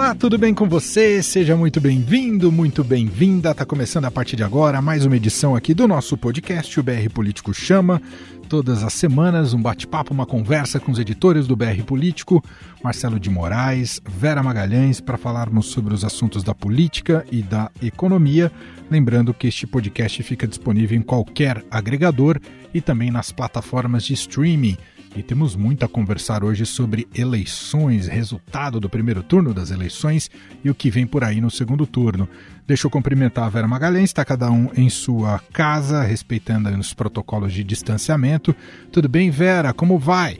Olá, 0.00 0.14
tudo 0.14 0.38
bem 0.38 0.54
com 0.54 0.66
você? 0.66 1.22
Seja 1.22 1.54
muito 1.54 1.78
bem-vindo, 1.78 2.50
muito 2.50 2.82
bem-vinda. 2.82 3.54
Tá 3.54 3.66
começando 3.66 4.06
a 4.06 4.10
partir 4.10 4.34
de 4.34 4.42
agora 4.42 4.80
mais 4.80 5.04
uma 5.04 5.14
edição 5.14 5.54
aqui 5.54 5.74
do 5.74 5.86
nosso 5.86 6.16
podcast, 6.16 6.80
o 6.80 6.82
BR 6.82 7.10
Político 7.12 7.52
Chama. 7.52 8.00
Todas 8.48 8.82
as 8.82 8.94
semanas, 8.94 9.52
um 9.52 9.60
bate-papo, 9.60 10.14
uma 10.14 10.24
conversa 10.24 10.80
com 10.80 10.90
os 10.90 10.98
editores 10.98 11.46
do 11.46 11.54
BR 11.54 11.82
Político, 11.86 12.42
Marcelo 12.82 13.20
de 13.20 13.28
Moraes, 13.28 14.00
Vera 14.08 14.42
Magalhães, 14.42 15.02
para 15.02 15.18
falarmos 15.18 15.66
sobre 15.66 15.92
os 15.92 16.02
assuntos 16.02 16.42
da 16.42 16.54
política 16.54 17.22
e 17.30 17.42
da 17.42 17.70
economia. 17.82 18.50
Lembrando 18.90 19.34
que 19.34 19.48
este 19.48 19.66
podcast 19.66 20.22
fica 20.22 20.48
disponível 20.48 20.96
em 20.96 21.02
qualquer 21.02 21.62
agregador 21.70 22.40
e 22.72 22.80
também 22.80 23.10
nas 23.10 23.32
plataformas 23.32 24.04
de 24.04 24.14
streaming 24.14 24.78
e 25.14 25.22
temos 25.22 25.56
muito 25.56 25.84
a 25.84 25.88
conversar 25.88 26.44
hoje 26.44 26.64
sobre 26.64 27.06
eleições, 27.14 28.06
resultado 28.06 28.78
do 28.78 28.88
primeiro 28.88 29.22
turno 29.22 29.52
das 29.52 29.70
eleições 29.70 30.30
e 30.64 30.70
o 30.70 30.74
que 30.74 30.90
vem 30.90 31.06
por 31.06 31.24
aí 31.24 31.40
no 31.40 31.50
segundo 31.50 31.86
turno. 31.86 32.28
Deixa 32.66 32.86
eu 32.86 32.90
cumprimentar 32.90 33.44
a 33.44 33.48
Vera 33.48 33.66
Magalhães, 33.66 34.10
está 34.10 34.24
cada 34.24 34.50
um 34.50 34.70
em 34.76 34.88
sua 34.88 35.40
casa, 35.52 36.02
respeitando 36.02 36.68
os 36.70 36.94
protocolos 36.94 37.52
de 37.52 37.64
distanciamento. 37.64 38.54
Tudo 38.92 39.08
bem, 39.08 39.30
Vera? 39.30 39.72
Como 39.72 39.98
vai? 39.98 40.38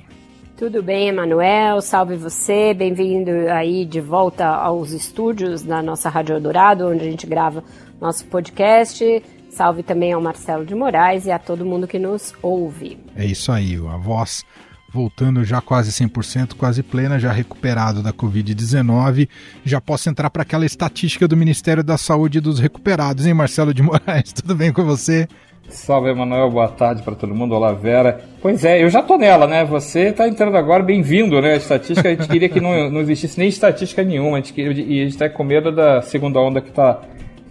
Tudo 0.56 0.82
bem, 0.82 1.08
Emanuel? 1.08 1.80
Salve 1.80 2.16
você, 2.16 2.74
bem-vindo 2.74 3.30
aí 3.50 3.84
de 3.84 4.00
volta 4.00 4.46
aos 4.46 4.92
estúdios 4.92 5.62
da 5.62 5.82
nossa 5.82 6.10
Rádio 6.10 6.34
Eldorado, 6.34 6.86
onde 6.86 7.00
a 7.00 7.10
gente 7.10 7.26
grava 7.26 7.64
nosso 7.98 8.26
podcast. 8.26 9.22
Salve 9.50 9.82
também 9.82 10.12
ao 10.12 10.20
Marcelo 10.20 10.64
de 10.64 10.74
Moraes 10.74 11.26
e 11.26 11.30
a 11.30 11.38
todo 11.38 11.64
mundo 11.64 11.88
que 11.88 11.98
nos 11.98 12.34
ouve. 12.40 12.98
É 13.16 13.24
isso 13.24 13.50
aí, 13.50 13.74
a 13.74 13.96
voz 13.96 14.44
voltando 14.92 15.44
já 15.44 15.60
quase 15.60 15.90
100%, 15.92 16.54
quase 16.56 16.82
plena, 16.82 17.18
já 17.18 17.30
recuperado 17.30 18.02
da 18.02 18.12
Covid-19. 18.12 19.28
Já 19.64 19.80
posso 19.80 20.10
entrar 20.10 20.30
para 20.30 20.42
aquela 20.42 20.66
estatística 20.66 21.28
do 21.28 21.36
Ministério 21.36 21.84
da 21.84 21.96
Saúde 21.96 22.40
dos 22.40 22.58
recuperados, 22.58 23.26
hein, 23.26 23.34
Marcelo 23.34 23.72
de 23.72 23.82
Moraes? 23.84 24.32
Tudo 24.32 24.54
bem 24.54 24.72
com 24.72 24.84
você? 24.84 25.28
Salve, 25.68 26.10
Emanuel. 26.10 26.50
Boa 26.50 26.68
tarde 26.68 27.02
para 27.02 27.14
todo 27.14 27.34
mundo. 27.34 27.54
Olá, 27.54 27.72
Vera. 27.72 28.20
Pois 28.42 28.64
é, 28.64 28.82
eu 28.82 28.90
já 28.90 29.02
tô 29.02 29.16
nela, 29.16 29.46
né? 29.46 29.64
Você 29.64 30.08
está 30.08 30.26
entrando 30.26 30.56
agora, 30.56 30.82
bem-vindo, 30.82 31.40
né? 31.40 31.52
A 31.52 31.56
estatística, 31.56 32.08
a 32.08 32.12
gente 32.12 32.28
queria 32.28 32.48
que 32.48 32.60
não, 32.60 32.90
não 32.90 33.00
existisse 33.00 33.38
nem 33.38 33.48
estatística 33.48 34.02
nenhuma. 34.02 34.38
A 34.38 34.40
gente 34.40 34.52
queria, 34.52 34.72
e 34.72 35.00
a 35.00 35.04
gente 35.04 35.12
está 35.12 35.28
com 35.28 35.44
medo 35.44 35.70
da 35.70 36.02
segunda 36.02 36.40
onda 36.40 36.60
que 36.60 36.70
está 36.70 37.00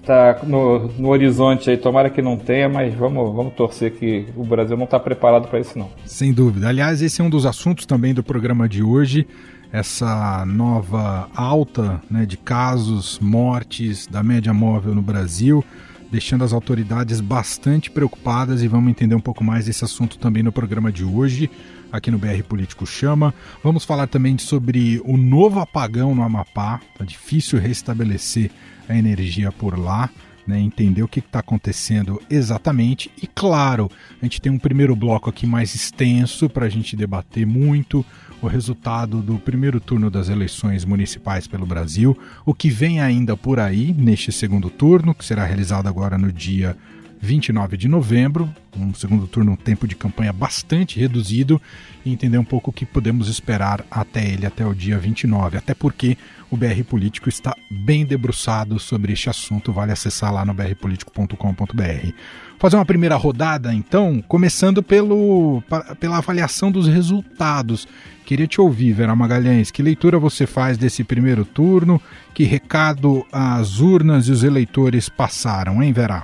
tá 0.10 0.40
no, 0.44 0.88
no 0.98 1.10
horizonte 1.10 1.70
aí. 1.70 1.78
Tomara 1.78 2.10
que 2.10 2.20
não 2.20 2.36
tenha, 2.36 2.68
mas 2.68 2.94
vamos, 2.96 3.32
vamos 3.36 3.54
torcer 3.54 3.92
que 3.92 4.26
o 4.36 4.44
Brasil 4.44 4.76
não 4.76 4.86
está 4.86 5.00
preparado 5.00 5.48
para 5.48 5.60
isso, 5.60 5.78
não. 5.78 5.92
Sem 6.04 6.34
dúvida. 6.34 6.68
Aliás, 6.68 7.04
esse 7.04 7.22
é 7.22 7.24
um 7.24 7.30
dos 7.30 7.46
assuntos 7.46 7.86
também 7.86 8.12
do 8.12 8.24
programa 8.24 8.68
de 8.68 8.82
hoje. 8.82 9.28
Essa 9.72 10.44
nova 10.48 11.30
alta 11.36 12.02
né, 12.10 12.26
de 12.26 12.38
casos, 12.38 13.20
mortes 13.20 14.08
da 14.08 14.24
média 14.24 14.52
móvel 14.52 14.96
no 14.96 15.02
Brasil, 15.02 15.64
deixando 16.12 16.44
as 16.44 16.54
autoridades 16.54 17.22
bastante 17.22 17.92
preocupadas 17.92 18.64
e 18.64 18.68
vamos 18.68 18.90
entender 18.90 19.14
um 19.14 19.22
pouco 19.22 19.44
mais 19.44 19.66
desse 19.66 19.86
assunto 19.86 20.18
também 20.18 20.42
no 20.42 20.52
programa 20.52 20.92
de 20.92 21.06
hoje 21.06 21.52
aqui 21.92 22.10
no 22.10 22.18
BR 22.18 22.42
Político 22.48 22.84
Chama. 22.84 23.32
Vamos 23.64 23.86
falar 23.86 24.08
também 24.08 24.40
sobre 24.40 25.00
o 25.06 25.18
novo 25.18 25.60
apagão 25.60 26.16
no 26.16 26.24
Amapá. 26.24 26.80
Tá 26.98 27.06
difícil 27.06 27.60
restabelecer 27.60 28.50
a 28.90 28.98
energia 28.98 29.52
por 29.52 29.78
lá. 29.78 30.10
Né, 30.48 30.60
entender 30.60 31.04
o 31.04 31.08
que 31.08 31.20
está 31.20 31.40
acontecendo 31.40 32.20
exatamente. 32.28 33.12
E 33.22 33.28
claro, 33.28 33.88
a 34.20 34.26
gente 34.26 34.42
tem 34.42 34.52
um 34.52 34.58
primeiro 34.58 34.96
bloco 34.96 35.30
aqui 35.30 35.46
mais 35.46 35.76
extenso 35.76 36.50
para 36.50 36.66
a 36.66 36.70
gente 36.70 36.96
debater 36.96 37.46
muito 37.46 38.04
o 38.42 38.48
resultado 38.48 39.22
do 39.22 39.38
primeiro 39.38 39.80
turno 39.80 40.10
das 40.10 40.28
eleições 40.28 40.86
municipais 40.86 41.46
pelo 41.46 41.68
Brasil, 41.68 42.18
o 42.46 42.54
que 42.54 42.70
vem 42.70 43.00
ainda 43.00 43.36
por 43.38 43.60
aí 43.60 43.94
neste 43.94 44.32
segundo 44.32 44.72
turno, 44.72 45.14
que 45.14 45.26
será 45.26 45.46
realizado 45.46 45.88
agora 45.88 46.18
no 46.18 46.32
dia 46.32 46.76
29 47.22 47.76
de 47.76 47.88
novembro, 47.88 48.50
um 48.78 48.94
segundo 48.94 49.28
turno, 49.28 49.52
um 49.52 49.56
tempo 49.56 49.88
de 49.88 49.96
campanha 49.96 50.32
bastante 50.32 51.00
reduzido, 51.00 51.62
e 52.06 52.12
entender 52.12 52.38
um 52.38 52.44
pouco 52.44 52.70
o 52.70 52.74
que 52.74 52.86
podemos 52.86 53.28
esperar 53.28 53.86
até 53.92 54.26
ele, 54.26 54.46
até 54.46 54.66
o 54.66 54.74
dia 54.74 54.98
29. 54.98 55.58
Até 55.58 55.74
porque 55.74 56.18
o 56.50 56.56
BR 56.56 56.84
Político 56.88 57.28
está 57.28 57.56
bem 57.70 58.06
debruçado 58.06 58.80
sobre 58.80 59.14
este 59.14 59.30
assunto, 59.30 59.74
vale 59.74 59.92
acessar 59.92 60.34
lá 60.34 60.46
no 60.46 60.54
brpolitico.com.br. 60.54 62.14
Fazer 62.58 62.76
uma 62.76 62.86
primeira 62.86 63.16
rodada, 63.16 63.74
então, 63.74 64.24
começando 64.28 64.82
pelo, 64.82 65.62
pela 66.00 66.18
avaliação 66.18 66.72
dos 66.72 66.88
resultados. 66.88 67.88
Queria 68.26 68.48
te 68.48 68.62
ouvir, 68.62 68.94
Vera 68.94 69.16
Magalhães, 69.16 69.72
que 69.72 69.82
leitura 69.82 70.20
você 70.20 70.46
faz 70.46 70.78
desse 70.78 71.04
primeiro 71.04 71.44
turno? 71.44 72.02
Que 72.34 72.44
recado 72.44 73.26
as 73.32 73.80
urnas 73.80 74.28
e 74.28 74.32
os 74.32 74.44
eleitores 74.44 75.10
passaram, 75.10 75.82
hein, 75.82 75.92
Vera? 75.92 76.24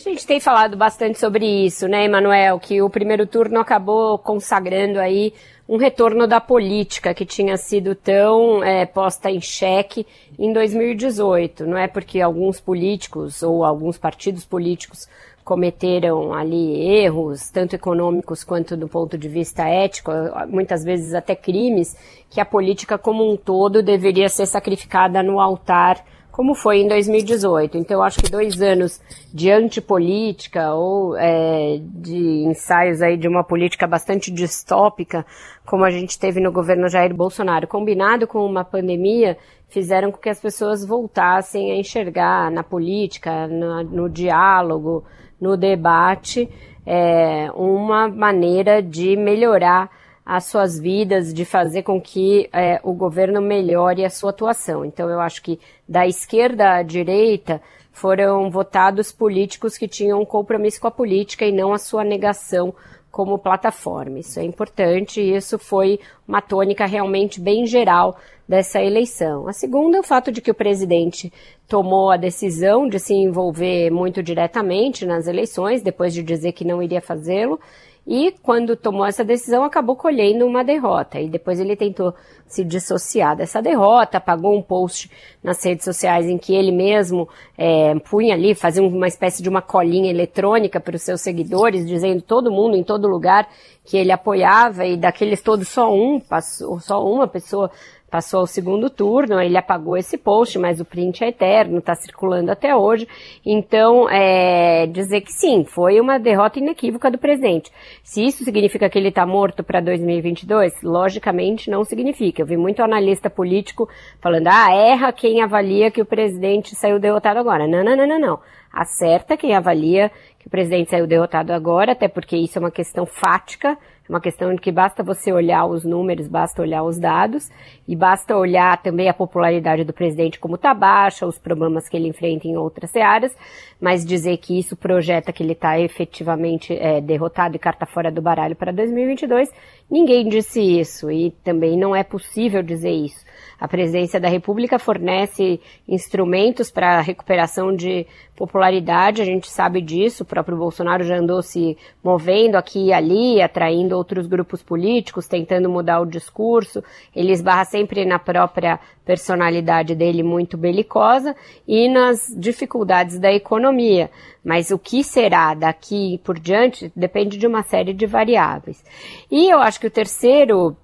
A 0.00 0.02
gente 0.02 0.26
tem 0.26 0.40
falado 0.40 0.78
bastante 0.78 1.18
sobre 1.18 1.44
isso, 1.44 1.86
né, 1.86 2.06
Emanuel? 2.06 2.58
Que 2.58 2.80
o 2.80 2.88
primeiro 2.88 3.26
turno 3.26 3.60
acabou 3.60 4.18
consagrando 4.18 4.98
aí 4.98 5.34
um 5.68 5.76
retorno 5.76 6.26
da 6.26 6.40
política 6.40 7.12
que 7.12 7.26
tinha 7.26 7.54
sido 7.58 7.94
tão 7.94 8.64
é, 8.64 8.86
posta 8.86 9.30
em 9.30 9.42
xeque 9.42 10.06
em 10.38 10.54
2018. 10.54 11.66
Não 11.66 11.76
é 11.76 11.86
porque 11.86 12.18
alguns 12.18 12.58
políticos 12.58 13.42
ou 13.42 13.62
alguns 13.62 13.98
partidos 13.98 14.42
políticos 14.42 15.06
cometeram 15.44 16.32
ali 16.32 16.80
erros, 16.80 17.50
tanto 17.50 17.74
econômicos 17.74 18.42
quanto 18.42 18.78
do 18.78 18.88
ponto 18.88 19.18
de 19.18 19.28
vista 19.28 19.68
ético, 19.68 20.10
muitas 20.48 20.82
vezes 20.82 21.12
até 21.12 21.36
crimes, 21.36 21.94
que 22.30 22.40
a 22.40 22.46
política 22.46 22.96
como 22.96 23.30
um 23.30 23.36
todo 23.36 23.82
deveria 23.82 24.30
ser 24.30 24.46
sacrificada 24.46 25.22
no 25.22 25.38
altar 25.38 26.02
como 26.30 26.54
foi 26.54 26.80
em 26.80 26.88
2018. 26.88 27.76
Então, 27.78 28.02
acho 28.02 28.20
que 28.20 28.30
dois 28.30 28.60
anos 28.60 29.00
de 29.32 29.50
antipolítica 29.50 30.72
ou 30.74 31.16
é, 31.16 31.78
de 31.80 32.44
ensaios 32.44 33.02
aí 33.02 33.16
de 33.16 33.28
uma 33.28 33.44
política 33.44 33.86
bastante 33.86 34.30
distópica, 34.30 35.24
como 35.66 35.84
a 35.84 35.90
gente 35.90 36.18
teve 36.18 36.40
no 36.40 36.52
governo 36.52 36.88
Jair 36.88 37.14
Bolsonaro, 37.14 37.66
combinado 37.66 38.26
com 38.26 38.44
uma 38.44 38.64
pandemia, 38.64 39.36
fizeram 39.68 40.10
com 40.10 40.18
que 40.18 40.28
as 40.28 40.40
pessoas 40.40 40.84
voltassem 40.84 41.72
a 41.72 41.76
enxergar 41.76 42.50
na 42.50 42.62
política, 42.62 43.46
no, 43.46 43.82
no 43.84 44.08
diálogo, 44.08 45.04
no 45.40 45.56
debate, 45.56 46.48
é, 46.84 47.50
uma 47.54 48.08
maneira 48.08 48.82
de 48.82 49.16
melhorar 49.16 49.90
as 50.32 50.44
suas 50.44 50.78
vidas, 50.78 51.34
de 51.34 51.44
fazer 51.44 51.82
com 51.82 52.00
que 52.00 52.48
é, 52.52 52.78
o 52.84 52.92
governo 52.92 53.42
melhore 53.42 54.04
a 54.04 54.08
sua 54.08 54.30
atuação. 54.30 54.84
Então, 54.84 55.10
eu 55.10 55.18
acho 55.18 55.42
que 55.42 55.58
da 55.88 56.06
esquerda 56.06 56.76
à 56.76 56.82
direita 56.84 57.60
foram 57.90 58.48
votados 58.48 59.10
políticos 59.10 59.76
que 59.76 59.88
tinham 59.88 60.22
um 60.22 60.24
compromisso 60.24 60.80
com 60.80 60.86
a 60.86 60.92
política 60.92 61.44
e 61.44 61.50
não 61.50 61.72
a 61.72 61.78
sua 61.78 62.04
negação 62.04 62.72
como 63.10 63.40
plataforma. 63.40 64.20
Isso 64.20 64.38
é 64.38 64.44
importante 64.44 65.20
e 65.20 65.34
isso 65.34 65.58
foi 65.58 65.98
uma 66.28 66.40
tônica 66.40 66.86
realmente 66.86 67.40
bem 67.40 67.66
geral 67.66 68.16
dessa 68.48 68.80
eleição. 68.80 69.48
A 69.48 69.52
segunda 69.52 69.96
é 69.96 70.00
o 70.00 70.04
fato 70.04 70.30
de 70.30 70.40
que 70.40 70.50
o 70.52 70.54
presidente 70.54 71.32
tomou 71.66 72.08
a 72.08 72.16
decisão 72.16 72.88
de 72.88 73.00
se 73.00 73.14
envolver 73.14 73.90
muito 73.90 74.22
diretamente 74.22 75.04
nas 75.04 75.26
eleições, 75.26 75.82
depois 75.82 76.14
de 76.14 76.22
dizer 76.22 76.52
que 76.52 76.64
não 76.64 76.80
iria 76.80 77.00
fazê-lo, 77.00 77.58
e 78.06 78.34
quando 78.42 78.76
tomou 78.76 79.04
essa 79.04 79.24
decisão, 79.24 79.62
acabou 79.62 79.94
colhendo 79.94 80.46
uma 80.46 80.64
derrota. 80.64 81.20
E 81.20 81.28
depois 81.28 81.60
ele 81.60 81.76
tentou 81.76 82.14
se 82.46 82.64
dissociar 82.64 83.36
dessa 83.36 83.62
derrota, 83.62 84.18
apagou 84.18 84.56
um 84.56 84.62
post 84.62 85.10
nas 85.42 85.64
redes 85.64 85.84
sociais 85.84 86.26
em 86.26 86.36
que 86.36 86.52
ele 86.54 86.72
mesmo 86.72 87.28
é, 87.56 87.94
punha 88.00 88.34
ali, 88.34 88.54
fazia 88.54 88.82
uma 88.82 89.06
espécie 89.06 89.42
de 89.42 89.48
uma 89.48 89.62
colinha 89.62 90.10
eletrônica 90.10 90.80
para 90.80 90.96
os 90.96 91.02
seus 91.02 91.20
seguidores, 91.20 91.86
dizendo 91.86 92.22
todo 92.22 92.50
mundo 92.50 92.76
em 92.76 92.82
todo 92.82 93.06
lugar 93.06 93.48
que 93.84 93.96
ele 93.96 94.10
apoiava 94.10 94.84
e 94.84 94.96
daqueles 94.96 95.40
todos 95.42 95.68
só 95.68 95.92
um 95.94 96.18
passou, 96.18 96.80
só 96.80 97.04
uma 97.04 97.28
pessoa 97.28 97.70
passou 98.10 98.40
ao 98.40 98.46
segundo 98.46 98.90
turno, 98.90 99.40
ele 99.40 99.56
apagou 99.56 99.96
esse 99.96 100.18
post, 100.18 100.58
mas 100.58 100.80
o 100.80 100.84
print 100.84 101.22
é 101.22 101.28
eterno, 101.28 101.78
está 101.78 101.94
circulando 101.94 102.50
até 102.50 102.74
hoje. 102.74 103.06
Então, 103.46 104.08
é, 104.10 104.86
dizer 104.86 105.20
que 105.20 105.32
sim, 105.32 105.64
foi 105.64 106.00
uma 106.00 106.18
derrota 106.18 106.58
inequívoca 106.58 107.10
do 107.10 107.18
presidente. 107.18 107.70
Se 108.02 108.24
isso 108.24 108.42
significa 108.44 108.90
que 108.90 108.98
ele 108.98 109.08
está 109.08 109.24
morto 109.24 109.62
para 109.62 109.80
2022, 109.80 110.82
logicamente 110.82 111.70
não 111.70 111.84
significa. 111.84 112.42
Eu 112.42 112.46
vi 112.46 112.56
muito 112.56 112.82
analista 112.82 113.30
político 113.30 113.88
falando, 114.20 114.48
ah, 114.48 114.74
erra 114.74 115.12
quem 115.12 115.40
avalia 115.40 115.90
que 115.90 116.02
o 116.02 116.06
presidente 116.06 116.74
saiu 116.74 116.98
derrotado 116.98 117.38
agora. 117.38 117.68
Não, 117.68 117.84
não, 117.84 117.96
não, 117.96 118.06
não, 118.06 118.18
não. 118.18 118.40
Acerta 118.72 119.36
quem 119.36 119.54
avalia 119.54 120.10
que 120.38 120.46
o 120.46 120.50
presidente 120.50 120.90
saiu 120.90 121.06
derrotado 121.06 121.52
agora, 121.52 121.92
até 121.92 122.08
porque 122.08 122.36
isso 122.36 122.58
é 122.58 122.60
uma 122.60 122.70
questão 122.70 123.04
fática 123.04 123.76
uma 124.10 124.20
questão 124.20 124.52
de 124.52 124.60
que 124.60 124.72
basta 124.72 125.04
você 125.04 125.32
olhar 125.32 125.64
os 125.66 125.84
números, 125.84 126.26
basta 126.26 126.60
olhar 126.60 126.82
os 126.82 126.98
dados 126.98 127.48
e 127.86 127.94
basta 127.94 128.36
olhar 128.36 128.82
também 128.82 129.08
a 129.08 129.14
popularidade 129.14 129.84
do 129.84 129.92
presidente 129.92 130.40
como 130.40 130.56
está 130.56 130.74
baixa, 130.74 131.24
os 131.24 131.38
problemas 131.38 131.88
que 131.88 131.96
ele 131.96 132.08
enfrenta 132.08 132.48
em 132.48 132.56
outras 132.56 132.94
áreas, 132.96 133.32
mas 133.80 134.04
dizer 134.04 134.36
que 134.38 134.58
isso 134.58 134.76
projeta 134.76 135.32
que 135.32 135.44
ele 135.44 135.52
está 135.52 135.78
efetivamente 135.78 136.76
é, 136.76 137.00
derrotado 137.00 137.54
e 137.54 137.58
carta 137.58 137.86
fora 137.86 138.10
do 138.10 138.20
baralho 138.20 138.56
para 138.56 138.72
2022, 138.72 139.48
Ninguém 139.90 140.28
disse 140.28 140.60
isso 140.60 141.10
e 141.10 141.32
também 141.42 141.76
não 141.76 141.96
é 141.96 142.04
possível 142.04 142.62
dizer 142.62 142.92
isso. 142.92 143.28
A 143.60 143.68
presidência 143.68 144.18
da 144.18 144.28
República 144.28 144.78
fornece 144.78 145.60
instrumentos 145.86 146.70
para 146.70 146.98
a 146.98 147.02
recuperação 147.02 147.76
de 147.76 148.06
popularidade, 148.34 149.20
a 149.20 149.24
gente 149.26 149.50
sabe 149.50 149.82
disso, 149.82 150.22
o 150.22 150.26
próprio 150.26 150.56
Bolsonaro 150.56 151.04
já 151.04 151.18
andou 151.18 151.42
se 151.42 151.76
movendo 152.02 152.56
aqui 152.56 152.86
e 152.86 152.92
ali, 152.92 153.42
atraindo 153.42 153.94
outros 153.94 154.26
grupos 154.26 154.62
políticos, 154.62 155.28
tentando 155.28 155.68
mudar 155.68 156.00
o 156.00 156.06
discurso, 156.06 156.82
ele 157.14 157.32
esbarra 157.32 157.66
sempre 157.66 158.06
na 158.06 158.18
própria 158.18 158.80
personalidade 159.04 159.94
dele 159.94 160.22
muito 160.22 160.56
belicosa 160.56 161.36
e 161.68 161.86
nas 161.86 162.34
dificuldades 162.34 163.18
da 163.18 163.30
economia. 163.30 164.10
Mas 164.42 164.70
o 164.70 164.78
que 164.78 165.04
será 165.04 165.52
daqui 165.52 166.18
por 166.24 166.38
diante 166.38 166.90
depende 166.96 167.36
de 167.36 167.46
uma 167.46 167.62
série 167.62 167.92
de 167.92 168.06
variáveis. 168.06 168.82
E 169.30 169.52
eu 169.52 169.60
acho 169.60 169.78
que 169.78 169.86
o 169.86 169.90
terceiro 169.90 170.74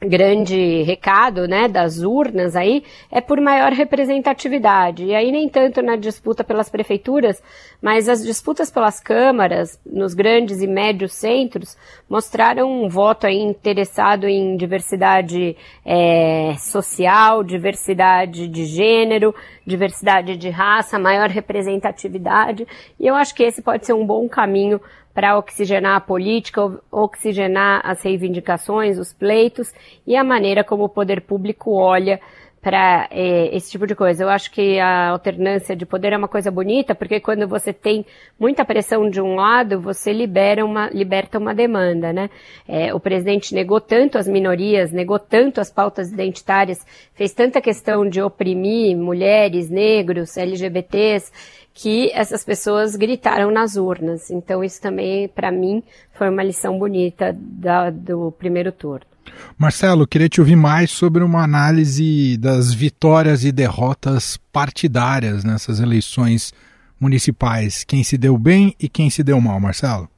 grande 0.00 0.82
recado, 0.82 1.48
né, 1.48 1.66
das 1.66 1.98
urnas 1.98 2.54
aí, 2.54 2.84
é 3.10 3.20
por 3.20 3.40
maior 3.40 3.72
representatividade. 3.72 5.04
E 5.04 5.14
aí 5.14 5.32
nem 5.32 5.48
tanto 5.48 5.82
na 5.82 5.96
disputa 5.96 6.44
pelas 6.44 6.68
prefeituras, 6.68 7.42
mas 7.82 8.08
as 8.08 8.22
disputas 8.22 8.70
pelas 8.70 9.00
câmaras, 9.00 9.78
nos 9.84 10.14
grandes 10.14 10.62
e 10.62 10.66
médios 10.66 11.12
centros, 11.12 11.76
mostraram 12.08 12.70
um 12.70 12.88
voto 12.88 13.26
aí 13.26 13.38
interessado 13.38 14.28
em 14.28 14.56
diversidade 14.56 15.56
é, 15.84 16.54
social, 16.58 17.42
diversidade 17.42 18.46
de 18.46 18.66
gênero, 18.66 19.34
diversidade 19.66 20.36
de 20.36 20.48
raça, 20.48 20.98
maior 20.98 21.28
representatividade. 21.28 22.66
E 23.00 23.06
eu 23.06 23.16
acho 23.16 23.34
que 23.34 23.42
esse 23.42 23.60
pode 23.60 23.84
ser 23.84 23.94
um 23.94 24.06
bom 24.06 24.28
caminho 24.28 24.80
para 25.14 25.36
oxigenar 25.36 25.96
a 25.96 26.00
política, 26.00 26.60
oxigenar 26.90 27.80
as 27.84 28.02
reivindicações, 28.02 28.98
os 28.98 29.12
pleitos 29.12 29.72
e 30.06 30.16
a 30.16 30.22
maneira 30.22 30.62
como 30.62 30.84
o 30.84 30.88
poder 30.88 31.22
público 31.22 31.72
olha 31.74 32.20
para 32.60 33.08
é, 33.10 33.54
esse 33.56 33.70
tipo 33.70 33.86
de 33.86 33.94
coisa. 33.94 34.22
Eu 34.22 34.28
acho 34.28 34.50
que 34.50 34.78
a 34.78 35.10
alternância 35.10 35.76
de 35.76 35.86
poder 35.86 36.12
é 36.12 36.16
uma 36.16 36.28
coisa 36.28 36.50
bonita, 36.50 36.94
porque 36.94 37.20
quando 37.20 37.46
você 37.46 37.72
tem 37.72 38.04
muita 38.38 38.64
pressão 38.64 39.08
de 39.08 39.20
um 39.20 39.34
lado, 39.36 39.80
você 39.80 40.12
libera 40.12 40.64
uma, 40.64 40.88
liberta 40.90 41.38
uma 41.38 41.54
demanda, 41.54 42.12
né? 42.12 42.28
É, 42.66 42.92
o 42.92 43.00
presidente 43.00 43.54
negou 43.54 43.80
tanto 43.80 44.18
as 44.18 44.26
minorias, 44.26 44.92
negou 44.92 45.18
tanto 45.18 45.60
as 45.60 45.70
pautas 45.70 46.12
identitárias, 46.12 46.84
fez 47.14 47.32
tanta 47.32 47.60
questão 47.60 48.08
de 48.08 48.20
oprimir 48.20 48.96
mulheres, 48.96 49.70
negros, 49.70 50.36
LGBTs, 50.36 51.32
que 51.80 52.10
essas 52.12 52.44
pessoas 52.44 52.96
gritaram 52.96 53.52
nas 53.52 53.76
urnas. 53.76 54.30
Então 54.32 54.64
isso 54.64 54.82
também, 54.82 55.28
para 55.28 55.52
mim, 55.52 55.80
foi 56.12 56.28
uma 56.28 56.42
lição 56.42 56.76
bonita 56.76 57.32
da, 57.38 57.88
do 57.88 58.32
primeiro 58.32 58.72
turno. 58.72 59.06
Marcelo, 59.56 60.04
queria 60.04 60.28
te 60.28 60.40
ouvir 60.40 60.56
mais 60.56 60.90
sobre 60.90 61.22
uma 61.22 61.44
análise 61.44 62.36
das 62.36 62.74
vitórias 62.74 63.44
e 63.44 63.52
derrotas 63.52 64.36
partidárias 64.52 65.44
nessas 65.44 65.78
eleições 65.78 66.52
municipais. 66.98 67.84
Quem 67.84 68.02
se 68.02 68.18
deu 68.18 68.36
bem 68.36 68.74
e 68.80 68.88
quem 68.88 69.08
se 69.08 69.22
deu 69.22 69.40
mal, 69.40 69.60
Marcelo? 69.60 70.08